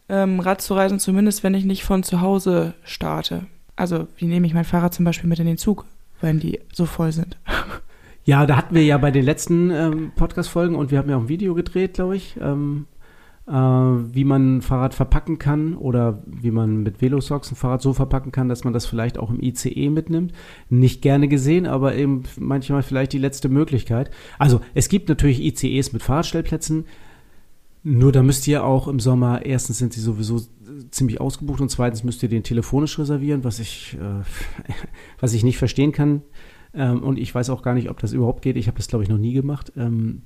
[0.08, 3.46] ähm, Rad zu reisen, zumindest wenn ich nicht von zu Hause starte.
[3.76, 5.84] Also wie nehme ich mein Fahrrad zum Beispiel mit in den Zug,
[6.20, 7.36] wenn die so voll sind?
[8.24, 11.22] Ja, da hatten wir ja bei den letzten ähm, Podcast-Folgen und wir haben ja auch
[11.22, 12.86] ein Video gedreht, glaube ich, ähm,
[13.46, 17.92] äh, wie man ein Fahrrad verpacken kann oder wie man mit Velosocks ein Fahrrad so
[17.92, 20.32] verpacken kann, dass man das vielleicht auch im ICE mitnimmt.
[20.70, 24.10] Nicht gerne gesehen, aber eben manchmal vielleicht die letzte Möglichkeit.
[24.38, 26.86] Also es gibt natürlich ICEs mit Fahrradstellplätzen.
[27.82, 30.40] Nur da müsst ihr auch im Sommer, erstens sind sie sowieso
[30.90, 34.72] ziemlich ausgebucht und zweitens müsst ihr den telefonisch reservieren, was ich, äh,
[35.20, 36.22] was ich nicht verstehen kann.
[36.74, 38.56] Ähm, und ich weiß auch gar nicht, ob das überhaupt geht.
[38.56, 39.72] Ich habe das, glaube ich, noch nie gemacht.
[39.76, 40.22] Ähm,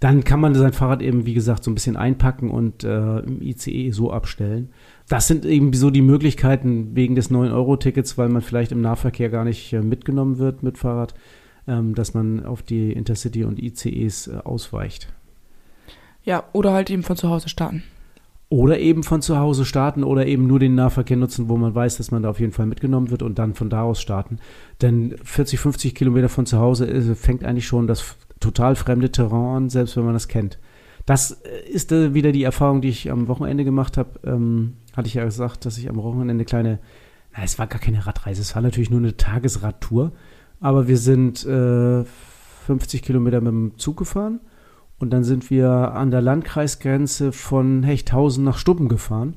[0.00, 3.40] dann kann man sein Fahrrad eben, wie gesagt, so ein bisschen einpacken und äh, im
[3.40, 4.70] ICE so abstellen.
[5.08, 9.44] Das sind eben so die Möglichkeiten wegen des 9-Euro-Tickets, weil man vielleicht im Nahverkehr gar
[9.44, 11.14] nicht äh, mitgenommen wird mit Fahrrad,
[11.68, 15.12] ähm, dass man auf die Intercity und ICEs äh, ausweicht.
[16.24, 17.84] Ja, oder halt eben von zu Hause starten.
[18.52, 21.96] Oder eben von zu Hause starten oder eben nur den Nahverkehr nutzen, wo man weiß,
[21.96, 24.40] dass man da auf jeden Fall mitgenommen wird und dann von da aus starten.
[24.82, 29.56] Denn 40, 50 Kilometer von zu Hause ist, fängt eigentlich schon das total fremde Terrain
[29.56, 30.58] an, selbst wenn man das kennt.
[31.06, 34.20] Das äh, ist äh, wieder die Erfahrung, die ich am Wochenende gemacht habe.
[34.22, 36.78] Ähm, hatte ich ja gesagt, dass ich am Wochenende eine kleine,
[37.34, 40.12] na, es war gar keine Radreise, es war natürlich nur eine Tagesradtour.
[40.60, 42.04] Aber wir sind äh,
[42.66, 44.40] 50 Kilometer mit dem Zug gefahren
[45.02, 49.34] und dann sind wir an der Landkreisgrenze von Hechthausen nach Stuppen gefahren.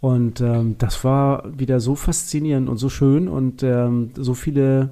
[0.00, 4.90] Und ähm, das war wieder so faszinierend und so schön und ähm, so viele,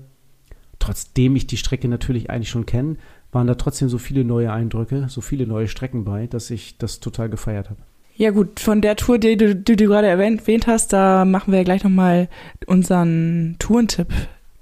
[0.78, 2.96] trotzdem ich die Strecke natürlich eigentlich schon kenne,
[3.32, 7.00] waren da trotzdem so viele neue Eindrücke, so viele neue Strecken bei, dass ich das
[7.00, 7.80] total gefeiert habe.
[8.14, 11.52] Ja gut, von der Tour, die du, die du gerade erwähnt, erwähnt hast, da machen
[11.52, 12.28] wir gleich nochmal
[12.66, 14.08] unseren Tourentipp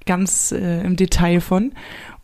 [0.08, 1.72] ganz äh, im Detail von.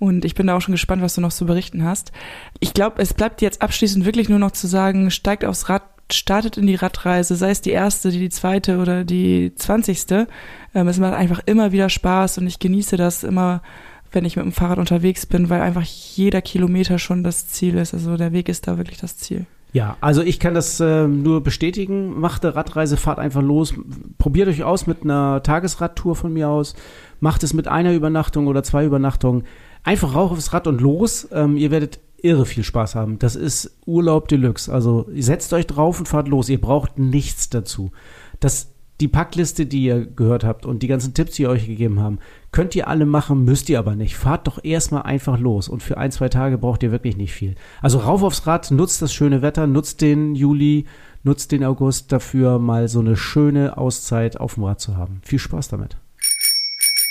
[0.01, 2.11] Und ich bin da auch schon gespannt, was du noch zu berichten hast.
[2.59, 6.57] Ich glaube, es bleibt jetzt abschließend wirklich nur noch zu sagen, steigt aufs Rad, startet
[6.57, 10.27] in die Radreise, sei es die erste, die, zweite oder die zwanzigste.
[10.75, 13.63] Ähm, es macht einfach immer wieder Spaß und ich genieße das immer,
[14.11, 17.95] wenn ich mit dem Fahrrad unterwegs bin, weil einfach jeder Kilometer schon das Ziel ist.
[17.95, 19.47] Also der Weg ist da wirklich das Ziel.
[19.75, 22.21] Ja, also ich kann das äh, nur bestätigen.
[22.21, 23.75] Macht eine Radreise, fahrt einfach los.
[24.19, 26.77] Probiert euch aus mit einer Tagesradtour von mir aus.
[27.19, 29.43] Macht es mit einer Übernachtung oder zwei Übernachtungen.
[29.83, 31.27] Einfach rauf aufs Rad und los.
[31.33, 33.19] Ähm, ihr werdet irre viel Spaß haben.
[33.19, 34.73] Das ist Urlaub Deluxe.
[34.73, 36.49] Also setzt euch drauf und fahrt los.
[36.49, 37.91] Ihr braucht nichts dazu.
[38.39, 42.01] Das die Packliste, die ihr gehört habt und die ganzen Tipps, die wir euch gegeben
[42.01, 42.19] haben,
[42.53, 44.17] könnt ihr alle machen, müsst ihr aber nicht.
[44.17, 47.57] Fahrt doch erstmal einfach los und für ein, zwei Tage braucht ihr wirklich nicht viel.
[47.83, 50.87] Also rauf aufs Rad, nutzt das schöne Wetter, nutzt den Juli,
[51.25, 55.21] nutzt den August dafür, mal so eine schöne Auszeit auf dem Rad zu haben.
[55.25, 55.97] Viel Spaß damit.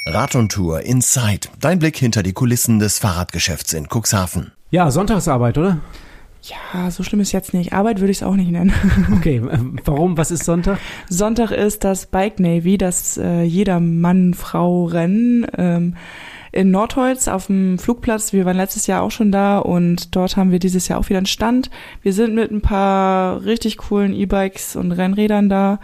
[0.05, 1.47] Rad und Tour Inside.
[1.59, 4.51] Dein Blick hinter die Kulissen des Fahrradgeschäfts in Cuxhaven.
[4.69, 5.79] Ja, Sonntagsarbeit, oder?
[6.43, 7.71] Ja, so schlimm ist jetzt nicht.
[7.71, 8.73] Arbeit würde ich es auch nicht nennen.
[9.17, 10.17] Okay, ähm, warum?
[10.17, 10.77] Was ist Sonntag?
[11.07, 15.95] Sonntag ist das Bike Navy, das äh, jeder Mann, Frau Rennen ähm,
[16.51, 18.33] in Nordholz auf dem Flugplatz.
[18.33, 21.17] Wir waren letztes Jahr auch schon da und dort haben wir dieses Jahr auch wieder
[21.17, 21.69] einen Stand.
[22.01, 25.79] Wir sind mit ein paar richtig coolen E-Bikes und Rennrädern da.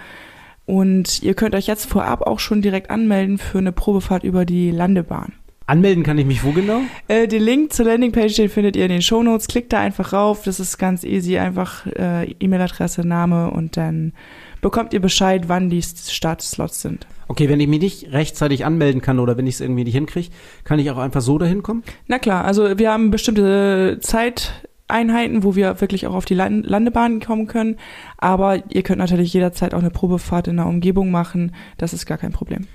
[0.65, 4.72] Und ihr könnt euch jetzt vorab auch schon direkt anmelden für eine Probefahrt über die
[4.72, 5.34] Landebahn.
[5.70, 6.82] Anmelden kann ich mich wo genau?
[7.08, 9.48] Äh, den Link zur Landingpage, den findet ihr in den Shownotes.
[9.48, 10.42] Klickt da einfach rauf.
[10.44, 11.38] Das ist ganz easy.
[11.38, 14.14] Einfach äh, E-Mail-Adresse, Name und dann
[14.62, 17.06] bekommt ihr Bescheid, wann die Startslots sind.
[17.28, 20.30] Okay, wenn ich mich nicht rechtzeitig anmelden kann oder wenn ich es irgendwie nicht hinkriege,
[20.64, 21.84] kann ich auch einfach so dahin kommen?
[22.08, 27.46] Na klar, also wir haben bestimmte Zeiteinheiten, wo wir wirklich auch auf die Landebahn kommen
[27.46, 27.78] können.
[28.18, 31.54] Aber ihr könnt natürlich jederzeit auch eine Probefahrt in der Umgebung machen.
[31.78, 32.66] Das ist gar kein Problem.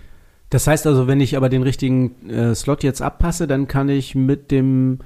[0.55, 4.14] Das heißt also, wenn ich aber den richtigen äh, Slot jetzt abpasse, dann kann ich
[4.14, 5.01] mit dem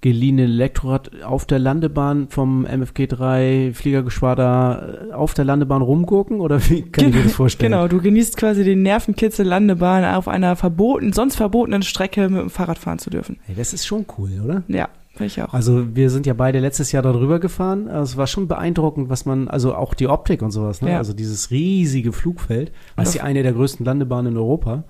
[0.00, 6.82] geliehenen Elektrorad auf der Landebahn vom MFG3 Fliegergeschwader äh, auf der Landebahn rumgucken oder wie
[6.82, 7.70] kann ich mir das vorstellen?
[7.70, 12.50] Genau, du genießt quasi den Nervenkitzel Landebahn auf einer verboten, sonst verbotenen Strecke mit dem
[12.50, 13.38] Fahrrad fahren zu dürfen.
[13.46, 14.64] Hey, das ist schon cool, oder?
[14.66, 14.88] Ja,
[15.26, 15.52] ich auch.
[15.52, 17.88] Also wir sind ja beide letztes Jahr darüber gefahren.
[17.88, 20.92] Also es war schon beeindruckend, was man, also auch die Optik und sowas, ne?
[20.92, 20.98] Ja.
[20.98, 24.84] Also dieses riesige Flugfeld, das ist ja eine der größten Landebahnen in Europa.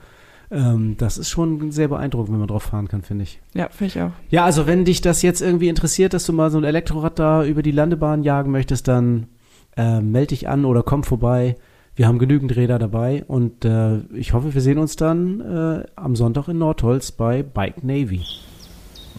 [0.51, 3.41] Ähm, das ist schon sehr beeindruckend, wenn man drauf fahren kann, finde ich.
[3.55, 4.11] Ja, finde ich auch.
[4.31, 7.45] Ja, also wenn dich das jetzt irgendwie interessiert, dass du mal so ein Elektrorad da
[7.45, 9.29] über die Landebahn jagen möchtest, dann
[9.77, 11.57] äh, melde dich an oder komm vorbei.
[11.95, 16.17] Wir haben genügend Räder dabei und äh, ich hoffe, wir sehen uns dann äh, am
[16.17, 18.23] Sonntag in Nordholz bei Bike Navy.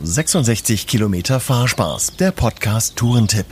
[0.03, 3.45] 66 Kilometer Fahrspaß, der Podcast Tourentipp.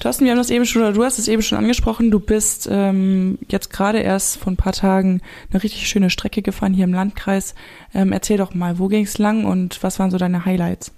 [0.00, 2.68] Thorsten, wir haben das eben schon, oder du hast es eben schon angesprochen, du bist
[2.70, 5.20] ähm, jetzt gerade erst vor ein paar Tagen
[5.52, 7.54] eine richtig schöne Strecke gefahren hier im Landkreis.
[7.94, 10.92] Ähm, erzähl doch mal, wo ging's lang und was waren so deine Highlights?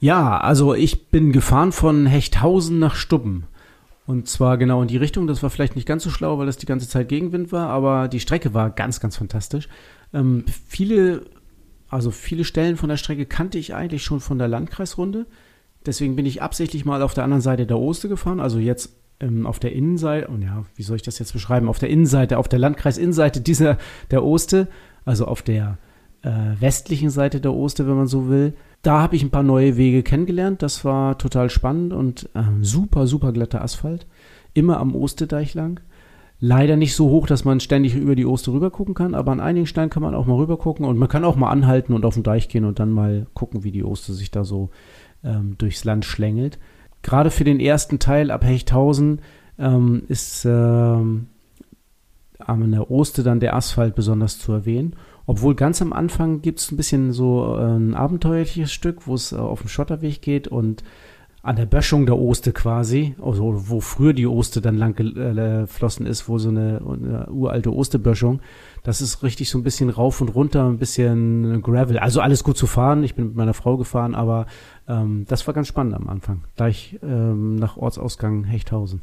[0.00, 3.44] Ja, also ich bin gefahren von Hechthausen nach Stubben.
[4.06, 5.26] Und zwar genau in die Richtung.
[5.26, 8.08] Das war vielleicht nicht ganz so schlau, weil das die ganze Zeit Gegenwind war, aber
[8.08, 9.68] die Strecke war ganz, ganz fantastisch.
[10.12, 11.26] Ähm, viele,
[11.88, 15.26] also viele Stellen von der Strecke kannte ich eigentlich schon von der Landkreisrunde.
[15.86, 19.46] Deswegen bin ich absichtlich mal auf der anderen Seite der Oste gefahren, also jetzt ähm,
[19.46, 21.68] auf der Innenseite, und ja, wie soll ich das jetzt beschreiben?
[21.68, 23.78] Auf der Innenseite, auf der Landkreisinnenseite dieser
[24.10, 24.68] der Oste,
[25.04, 25.78] also auf der
[26.22, 28.54] äh, westlichen Seite der Oste, wenn man so will.
[28.82, 30.62] Da habe ich ein paar neue Wege kennengelernt.
[30.62, 34.06] Das war total spannend und ähm, super, super glatter Asphalt.
[34.54, 35.80] Immer am Ostedeich lang.
[36.40, 39.40] Leider nicht so hoch, dass man ständig über die Oste rüber gucken kann, aber an
[39.40, 42.04] einigen Steinen kann man auch mal rüber gucken und man kann auch mal anhalten und
[42.04, 44.70] auf den Deich gehen und dann mal gucken, wie die Oste sich da so
[45.24, 46.60] ähm, durchs Land schlängelt.
[47.02, 49.20] Gerade für den ersten Teil ab Hechthausen
[49.58, 51.26] ähm, ist ähm,
[52.38, 54.94] an der Oste dann der Asphalt besonders zu erwähnen.
[55.26, 59.32] Obwohl ganz am Anfang gibt es ein bisschen so äh, ein abenteuerliches Stück, wo es
[59.32, 60.84] äh, auf dem Schotterweg geht und
[61.42, 66.28] an der Böschung der Oste quasi, also wo früher die Oste dann lang geflossen ist,
[66.28, 68.40] wo so eine, eine uralte Osteböschung,
[68.82, 71.98] das ist richtig so ein bisschen rauf und runter, ein bisschen Gravel.
[71.98, 73.04] Also alles gut zu fahren.
[73.04, 74.46] Ich bin mit meiner Frau gefahren, aber
[74.88, 76.44] ähm, das war ganz spannend am Anfang.
[76.56, 79.02] Gleich ähm, nach Ortsausgang Hechthausen.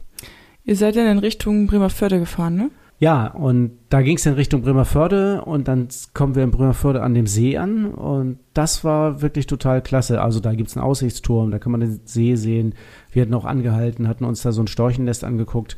[0.63, 2.71] Ihr seid dann in Richtung Bremerförde gefahren, ne?
[2.97, 7.13] Ja, und da ging es in Richtung Bremerförde und dann kommen wir in Bremerförde an
[7.13, 10.21] dem See an und das war wirklich total klasse.
[10.21, 12.73] Also da gibt's einen Aussichtsturm, da kann man den See sehen.
[13.12, 15.77] Wir hatten auch angehalten, hatten uns da so ein Storchennest angeguckt.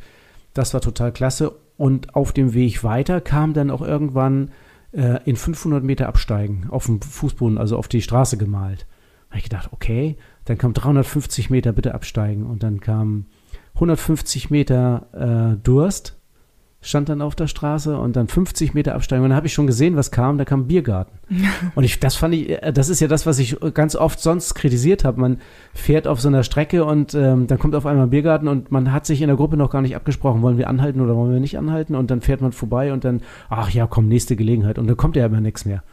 [0.53, 1.53] Das war total klasse.
[1.75, 4.51] Und auf dem Weg weiter kam dann auch irgendwann
[4.91, 8.85] äh, in 500 Meter Absteigen auf dem Fußboden, also auf die Straße gemalt.
[9.29, 13.25] Da habe ich gedacht, okay, dann kam 350 Meter bitte absteigen und dann kam
[13.75, 16.16] 150 Meter äh, Durst
[16.87, 19.23] stand dann auf der Straße und dann 50 Meter absteigen.
[19.23, 20.37] Und dann habe ich schon gesehen, was kam.
[20.37, 21.19] Da kam ein Biergarten.
[21.75, 24.55] und ich, das fand ich, äh, das ist ja das, was ich ganz oft sonst
[24.55, 25.19] kritisiert habe.
[25.19, 25.41] Man
[25.73, 28.93] fährt auf so einer Strecke und ähm, dann kommt auf einmal ein Biergarten und man
[28.93, 31.41] hat sich in der Gruppe noch gar nicht abgesprochen, wollen wir anhalten oder wollen wir
[31.41, 31.93] nicht anhalten?
[31.93, 34.79] Und dann fährt man vorbei und dann, ach ja, komm, nächste Gelegenheit.
[34.79, 35.83] Und dann kommt ja immer nichts mehr.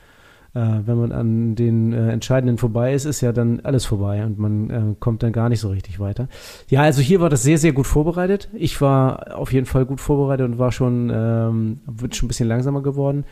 [0.54, 4.38] Äh, wenn man an den äh, Entscheidenden vorbei ist, ist ja dann alles vorbei und
[4.38, 6.28] man äh, kommt dann gar nicht so richtig weiter.
[6.68, 8.48] Ja, also hier war das sehr, sehr gut vorbereitet.
[8.54, 12.48] Ich war auf jeden Fall gut vorbereitet und war schon, ähm, wird schon ein bisschen
[12.48, 13.24] langsamer geworden.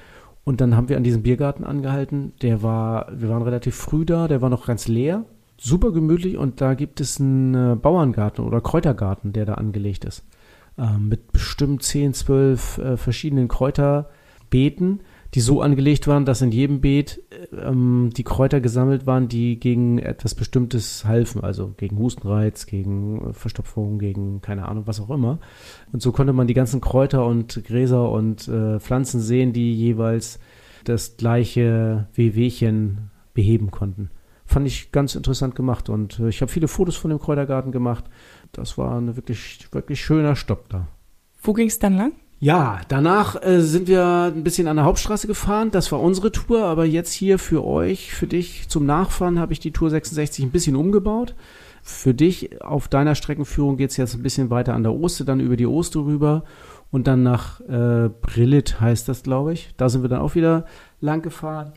[0.42, 2.32] Und dann haben wir an diesem Biergarten angehalten.
[2.42, 5.24] Der war, wir waren relativ früh da, der war noch ganz leer.
[5.56, 10.24] Super gemütlich und da gibt es einen Bauerngarten oder Kräutergarten, der da angelegt ist.
[10.76, 15.02] Ähm, mit bestimmt 10, 12 äh, verschiedenen Kräuterbeeten
[15.34, 19.98] die so angelegt waren, dass in jedem Beet ähm, die Kräuter gesammelt waren, die gegen
[19.98, 25.38] etwas Bestimmtes halfen, also gegen Hustenreiz, gegen äh, Verstopfung, gegen keine Ahnung, was auch immer.
[25.90, 30.38] Und so konnte man die ganzen Kräuter und Gräser und äh, Pflanzen sehen, die jeweils
[30.84, 34.10] das gleiche Wehwehchen beheben konnten.
[34.44, 38.04] Fand ich ganz interessant gemacht und äh, ich habe viele Fotos von dem Kräutergarten gemacht.
[38.52, 40.88] Das war ein wirklich, wirklich schöner Stopp da.
[41.42, 42.12] Wo ging es dann lang?
[42.42, 45.70] Ja, danach äh, sind wir ein bisschen an der Hauptstraße gefahren.
[45.70, 49.60] Das war unsere Tour, aber jetzt hier für euch, für dich zum Nachfahren habe ich
[49.60, 51.36] die Tour 66 ein bisschen umgebaut.
[51.84, 55.38] Für dich auf deiner Streckenführung geht es jetzt ein bisschen weiter an der Oste, dann
[55.38, 56.42] über die Oste rüber
[56.90, 59.72] und dann nach äh, Brillit heißt das, glaube ich.
[59.76, 60.66] Da sind wir dann auch wieder
[61.00, 61.74] lang gefahren.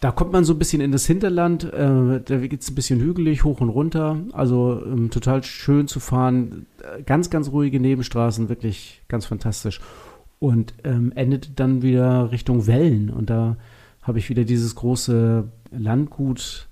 [0.00, 2.98] Da kommt man so ein bisschen in das Hinterland, äh, da geht es ein bisschen
[2.98, 4.16] hügelig, hoch und runter.
[4.32, 6.66] Also ähm, total schön zu fahren.
[7.06, 9.80] Ganz, ganz ruhige Nebenstraßen, wirklich ganz fantastisch
[10.38, 13.10] und ähm, endet dann wieder Richtung Wellen.
[13.10, 13.56] Und da
[14.02, 16.68] habe ich wieder dieses große Landgut,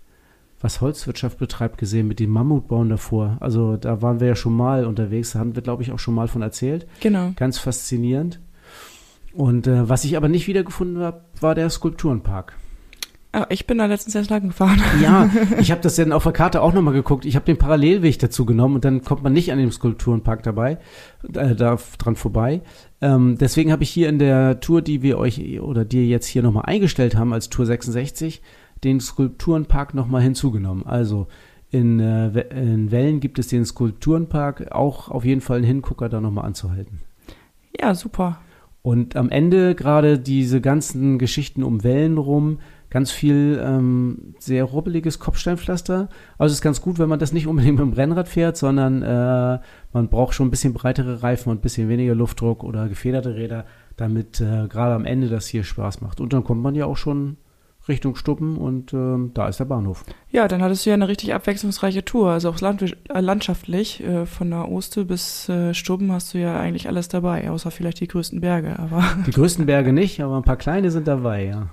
[0.60, 3.36] was Holzwirtschaft betreibt, gesehen mit den Mammutbauen davor.
[3.40, 6.14] Also da waren wir ja schon mal unterwegs, da haben wir, glaube ich, auch schon
[6.14, 6.86] mal von erzählt.
[7.00, 7.32] Genau.
[7.36, 8.40] Ganz faszinierend.
[9.32, 12.56] Und äh, was ich aber nicht wiedergefunden habe, war der Skulpturenpark.
[13.36, 14.80] Ah, ich bin da letztens erst lang gefahren.
[15.02, 15.28] Ja,
[15.60, 17.26] ich habe das dann auf der Karte auch nochmal geguckt.
[17.26, 20.78] Ich habe den Parallelweg dazu genommen und dann kommt man nicht an dem Skulpturenpark dabei,
[21.34, 22.62] äh, da dran vorbei.
[23.02, 26.42] Ähm, deswegen habe ich hier in der Tour, die wir euch oder dir jetzt hier
[26.42, 28.40] nochmal eingestellt haben als Tour 66,
[28.84, 30.86] den Skulpturenpark nochmal hinzugenommen.
[30.86, 31.26] Also
[31.70, 36.22] in, äh, in Wellen gibt es den Skulpturenpark, auch auf jeden Fall einen Hingucker da
[36.22, 37.02] nochmal anzuhalten.
[37.78, 38.38] Ja, super.
[38.80, 42.60] Und am Ende gerade diese ganzen Geschichten um Wellen rum,
[42.96, 46.08] ganz viel ähm, sehr rubbeliges Kopfsteinpflaster.
[46.38, 49.02] Also es ist ganz gut, wenn man das nicht unbedingt mit dem Rennrad fährt, sondern
[49.02, 49.58] äh,
[49.92, 53.66] man braucht schon ein bisschen breitere Reifen und ein bisschen weniger Luftdruck oder gefederte Räder,
[53.98, 56.22] damit äh, gerade am Ende das hier Spaß macht.
[56.22, 57.36] Und dann kommt man ja auch schon
[57.86, 60.06] Richtung Stuppen und äh, da ist der Bahnhof.
[60.30, 62.30] Ja, dann hattest du ja eine richtig abwechslungsreiche Tour.
[62.30, 66.58] Also auch land äh, landschaftlich, äh, von der Oste bis äh, Stuppen hast du ja
[66.58, 68.78] eigentlich alles dabei, außer vielleicht die größten Berge.
[68.78, 71.68] Aber die größten Berge nicht, aber ein paar kleine sind dabei, ja.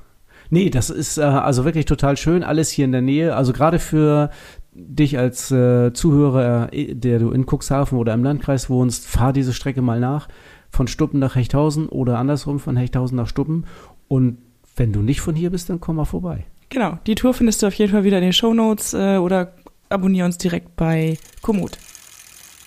[0.54, 3.36] Nee, das ist äh, also wirklich total schön, alles hier in der Nähe.
[3.36, 4.30] Also gerade für
[4.72, 9.52] dich als äh, Zuhörer, äh, der du in Cuxhaven oder im Landkreis wohnst, fahr diese
[9.52, 10.28] Strecke mal nach.
[10.70, 13.66] Von Stuppen nach Hechthausen oder andersrum von Hechthausen nach Stuppen.
[14.08, 14.38] Und
[14.76, 16.46] wenn du nicht von hier bist, dann komm mal vorbei.
[16.70, 19.56] Genau, die Tour findest du auf jeden Fall wieder in den Shownotes äh, oder
[19.90, 21.80] abonniere uns direkt bei Komoot.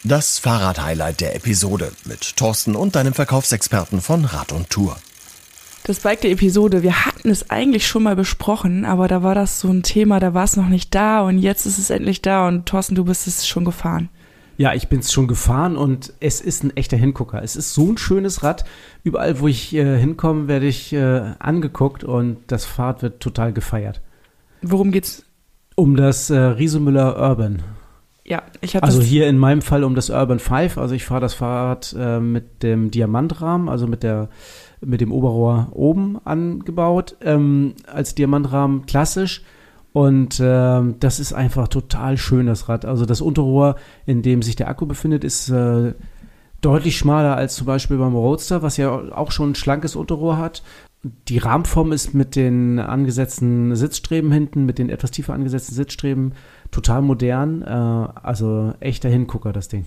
[0.03, 4.97] Das Fahrrad-Highlight der Episode mit Thorsten und deinem Verkaufsexperten von Rad und Tour.
[5.87, 9.61] Das Bike der Episode, wir hatten es eigentlich schon mal besprochen, aber da war das
[9.61, 12.49] so ein Thema, da war es noch nicht da und jetzt ist es endlich da
[12.49, 14.09] und Thorsten, du bist es schon gefahren.
[14.57, 17.41] Ja, ich bin es schon gefahren und es ist ein echter Hingucker.
[17.41, 18.65] Es ist so ein schönes Rad.
[19.05, 24.01] Überall, wo ich äh, hinkomme, werde ich äh, angeguckt und das Fahrrad wird total gefeiert.
[24.63, 25.25] Worum geht's?
[25.77, 27.63] Um das äh, Riesemüller Urban.
[28.25, 30.79] Ja, ich habe Also hier in meinem Fall um das Urban 5.
[30.79, 34.31] Also ich fahre das Fahrrad äh, mit dem Diamantrahmen, also mit der
[34.87, 39.43] mit dem Oberrohr oben angebaut, ähm, als Diamantrahmen klassisch.
[39.93, 42.85] Und ähm, das ist einfach total schön, das Rad.
[42.85, 45.95] Also das Unterrohr, in dem sich der Akku befindet, ist äh,
[46.61, 50.63] deutlich schmaler als zum Beispiel beim Roadster, was ja auch schon ein schlankes Unterrohr hat.
[51.29, 56.33] Die Rahmenform ist mit den angesetzten Sitzstreben hinten, mit den etwas tiefer angesetzten Sitzstreben
[56.71, 57.63] total modern.
[57.63, 59.87] Äh, also echter Hingucker, das Ding.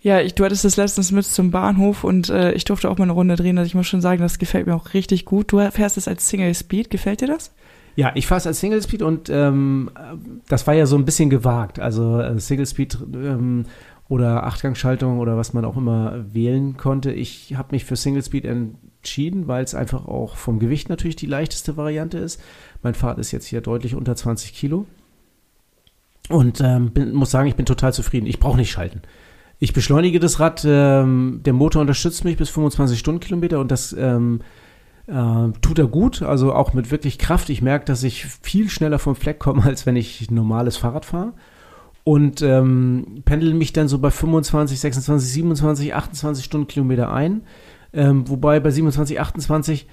[0.00, 3.04] Ja, ich, du hattest das letztens mit zum Bahnhof und äh, ich durfte auch mal
[3.04, 3.58] eine Runde drehen.
[3.58, 5.50] Also ich muss schon sagen, das gefällt mir auch richtig gut.
[5.50, 6.90] Du fährst es als Single Speed.
[6.90, 7.52] Gefällt dir das?
[7.96, 9.90] Ja, ich fahre es als Single Speed und ähm,
[10.48, 11.80] das war ja so ein bisschen gewagt.
[11.80, 13.64] Also äh, Single Speed ähm,
[14.08, 17.12] oder Achtgangschaltung oder was man auch immer wählen konnte.
[17.12, 21.26] Ich habe mich für Single Speed entschieden, weil es einfach auch vom Gewicht natürlich die
[21.26, 22.40] leichteste Variante ist.
[22.84, 24.86] Mein Fahrrad ist jetzt hier deutlich unter 20 Kilo.
[26.28, 28.26] Und ähm, bin, muss sagen, ich bin total zufrieden.
[28.26, 29.02] Ich brauche nicht schalten.
[29.60, 34.40] Ich beschleunige das Rad, ähm, der Motor unterstützt mich bis 25 Stundenkilometer und das ähm,
[35.08, 37.48] äh, tut er gut, also auch mit wirklich Kraft.
[37.50, 41.32] Ich merke, dass ich viel schneller vom Fleck komme, als wenn ich normales Fahrrad fahre.
[42.04, 47.42] Und ähm, pendel mich dann so bei 25, 26, 27, 28 Stundenkilometer ein.
[47.92, 49.86] Ähm, wobei bei 27, 28,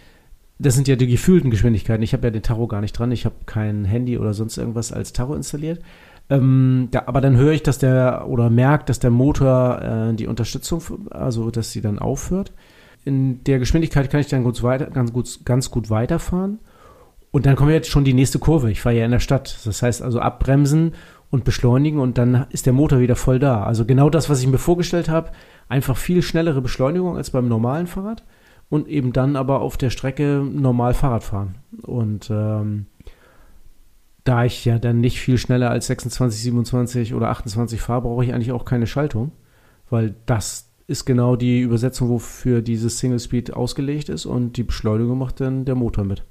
[0.57, 2.03] das sind ja die gefühlten Geschwindigkeiten.
[2.03, 3.11] Ich habe ja den Tacho gar nicht dran.
[3.11, 5.81] Ich habe kein Handy oder sonst irgendwas als Tacho installiert.
[6.29, 10.27] Ähm, da, aber dann höre ich, dass der oder merkt, dass der Motor äh, die
[10.27, 12.51] Unterstützung, also dass sie dann aufhört.
[13.03, 16.59] In der Geschwindigkeit kann ich dann gut weiter, ganz, gut, ganz gut weiterfahren.
[17.29, 18.71] Und dann kommt jetzt schon die nächste Kurve.
[18.71, 19.59] Ich fahre ja in der Stadt.
[19.65, 20.93] Das heißt also abbremsen
[21.29, 23.63] und beschleunigen und dann ist der Motor wieder voll da.
[23.63, 25.31] Also genau das, was ich mir vorgestellt habe.
[25.67, 28.23] Einfach viel schnellere Beschleunigung als beim normalen Fahrrad
[28.69, 31.55] und eben dann aber auf der Strecke normal Fahrrad fahren.
[31.83, 32.87] Und ähm,
[34.25, 38.33] da ich ja dann nicht viel schneller als 26, 27 oder 28 fahre, brauche ich
[38.33, 39.31] eigentlich auch keine Schaltung,
[39.89, 45.17] weil das ist genau die Übersetzung, wofür dieses Single Speed ausgelegt ist und die Beschleunigung
[45.17, 46.23] macht dann der Motor mit.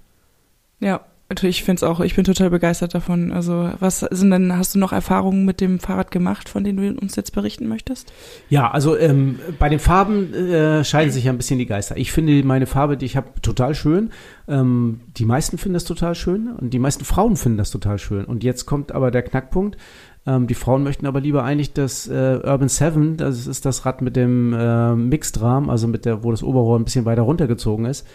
[0.80, 1.06] Ja,
[1.42, 3.32] ich finde es auch, ich bin total begeistert davon.
[3.32, 7.00] Also, was sind denn, hast du noch Erfahrungen mit dem Fahrrad gemacht, von denen du
[7.00, 8.12] uns jetzt berichten möchtest?
[8.50, 11.96] Ja, also ähm, bei den Farben äh, scheiden sich ja ein bisschen die Geister.
[11.96, 14.10] Ich finde meine Farbe, die ich habe, total schön.
[14.48, 18.26] Ähm, die meisten finden das total schön und die meisten Frauen finden das total schön.
[18.26, 19.78] Und jetzt kommt aber der Knackpunkt.
[20.26, 24.02] Ähm, die Frauen möchten aber lieber eigentlich das äh, Urban 7, das ist das Rad
[24.02, 28.06] mit dem äh, Mixed-Rahmen, also mit der, wo das Oberrohr ein bisschen weiter runtergezogen ist.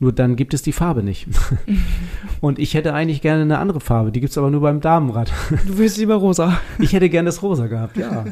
[0.00, 1.26] Nur dann gibt es die Farbe nicht.
[2.40, 5.32] und ich hätte eigentlich gerne eine andere Farbe, die gibt es aber nur beim Damenrad.
[5.66, 6.60] Du willst lieber rosa.
[6.78, 8.24] Ich hätte gerne das rosa gehabt, ja.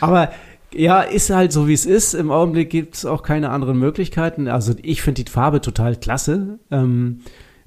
[0.00, 0.30] Aber
[0.72, 2.14] ja, ist halt so, wie es ist.
[2.14, 4.48] Im Augenblick gibt es auch keine anderen Möglichkeiten.
[4.48, 6.58] Also ich finde die Farbe total klasse.
[6.70, 7.20] Ähm,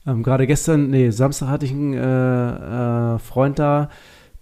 [0.05, 3.89] ähm, Gerade gestern, nee, Samstag hatte ich einen äh, äh, Freund da,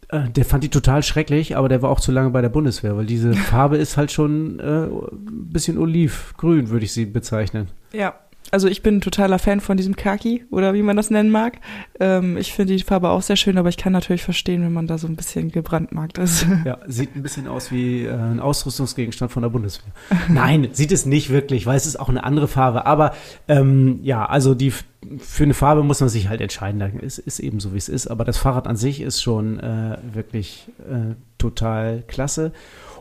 [0.09, 2.97] Äh, der fand die total schrecklich, aber der war auch zu lange bei der Bundeswehr,
[2.97, 7.69] weil diese Farbe ist halt schon äh, ein bisschen olivgrün, würde ich sie bezeichnen.
[7.93, 8.15] Ja,
[8.51, 11.59] also ich bin ein totaler Fan von diesem Kaki oder wie man das nennen mag.
[11.99, 14.87] Ähm, ich finde die Farbe auch sehr schön, aber ich kann natürlich verstehen, wenn man
[14.87, 16.45] da so ein bisschen gebrandmarkt ist.
[16.65, 19.91] Ja, sieht ein bisschen aus wie äh, ein Ausrüstungsgegenstand von der Bundeswehr.
[20.29, 22.85] Nein, sieht es nicht wirklich, weil es ist auch eine andere Farbe.
[22.85, 23.13] Aber
[23.47, 24.71] ähm, ja, also die
[25.17, 26.81] für eine Farbe muss man sich halt entscheiden.
[27.01, 28.07] Es ist eben so, wie es ist.
[28.07, 32.51] Aber das Fahrrad an sich ist schon äh, wirklich äh, total klasse.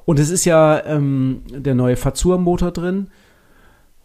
[0.06, 3.08] Und es ist ja ähm, der neue Fazur-Motor drin.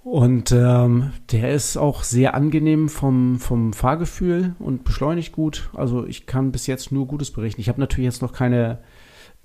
[0.05, 5.71] Und ähm, der ist auch sehr angenehm vom, vom Fahrgefühl und beschleunigt gut.
[5.73, 7.59] Also ich kann bis jetzt nur Gutes berichten.
[7.59, 8.77] Ich habe natürlich jetzt noch keine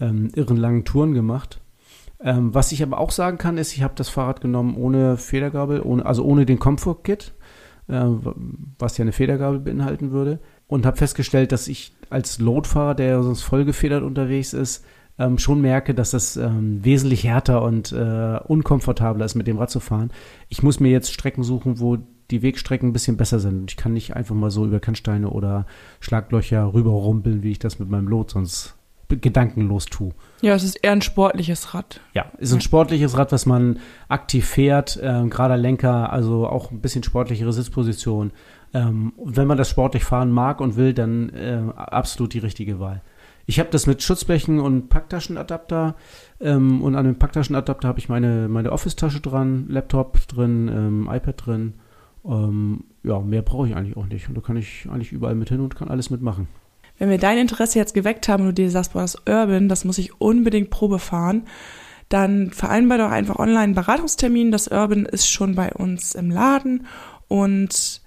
[0.00, 1.62] ähm, irren langen Touren gemacht.
[2.22, 5.80] Ähm, was ich aber auch sagen kann, ist, ich habe das Fahrrad genommen ohne Federgabel,
[5.80, 7.32] ohne, also ohne den Comfort Kit,
[7.88, 8.04] äh,
[8.78, 10.40] was ja eine Federgabel beinhalten würde.
[10.66, 14.84] Und habe festgestellt, dass ich als Loadfahrer, der sonst voll gefedert unterwegs ist,
[15.20, 19.70] ähm, schon merke, dass das ähm, wesentlich härter und äh, unkomfortabler ist, mit dem Rad
[19.70, 20.10] zu fahren.
[20.48, 21.98] Ich muss mir jetzt Strecken suchen, wo
[22.30, 23.60] die Wegstrecken ein bisschen besser sind.
[23.60, 25.66] Und ich kann nicht einfach mal so über Kannsteine oder
[26.00, 28.76] Schlaglöcher rüberrumpeln, wie ich das mit meinem Lot sonst
[29.08, 30.12] gedankenlos tue.
[30.40, 32.00] Ja, es ist eher ein sportliches Rad.
[32.14, 36.80] Ja, ist ein sportliches Rad, was man aktiv fährt, äh, gerader Lenker, also auch ein
[36.80, 38.30] bisschen sportlichere Sitzposition.
[38.72, 43.02] Ähm, wenn man das sportlich fahren mag und will, dann äh, absolut die richtige Wahl.
[43.50, 45.96] Ich habe das mit Schutzblechen und Packtaschenadapter
[46.38, 51.46] ähm, und an dem Packtaschenadapter habe ich meine, meine Office-Tasche dran, Laptop drin, ähm, iPad
[51.46, 51.74] drin.
[52.24, 54.28] Ähm, ja, mehr brauche ich eigentlich auch nicht.
[54.28, 56.46] Und da kann ich eigentlich überall mit hin und kann alles mitmachen.
[56.98, 59.84] Wenn wir dein Interesse jetzt geweckt haben und du dir sagst, boah, das Urban, das
[59.84, 61.42] muss ich unbedingt Probe fahren,
[62.08, 64.52] dann vereinbar doch einfach online einen Beratungstermin.
[64.52, 66.86] Das Urban ist schon bei uns im Laden
[67.26, 68.00] und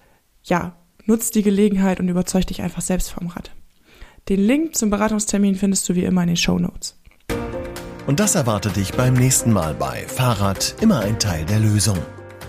[0.44, 3.52] ja, nutzt die Gelegenheit und überzeug dich einfach selbst vom Rad.
[4.30, 6.98] Den Link zum Beratungstermin findest du wie immer in den Show Notes.
[8.08, 11.98] Und das erwartet dich beim nächsten Mal bei Fahrrad immer ein Teil der Lösung.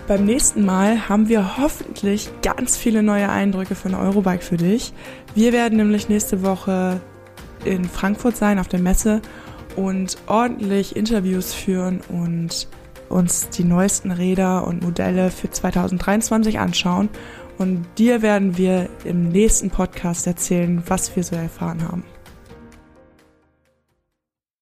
[0.07, 4.93] Beim nächsten Mal haben wir hoffentlich ganz viele neue Eindrücke von Eurobike für dich.
[5.33, 7.01] Wir werden nämlich nächste Woche
[7.65, 9.21] in Frankfurt sein auf der Messe
[9.75, 12.69] und ordentlich Interviews führen und
[13.09, 17.09] uns die neuesten Räder und Modelle für 2023 anschauen
[17.57, 22.03] und dir werden wir im nächsten Podcast erzählen, was wir so erfahren haben.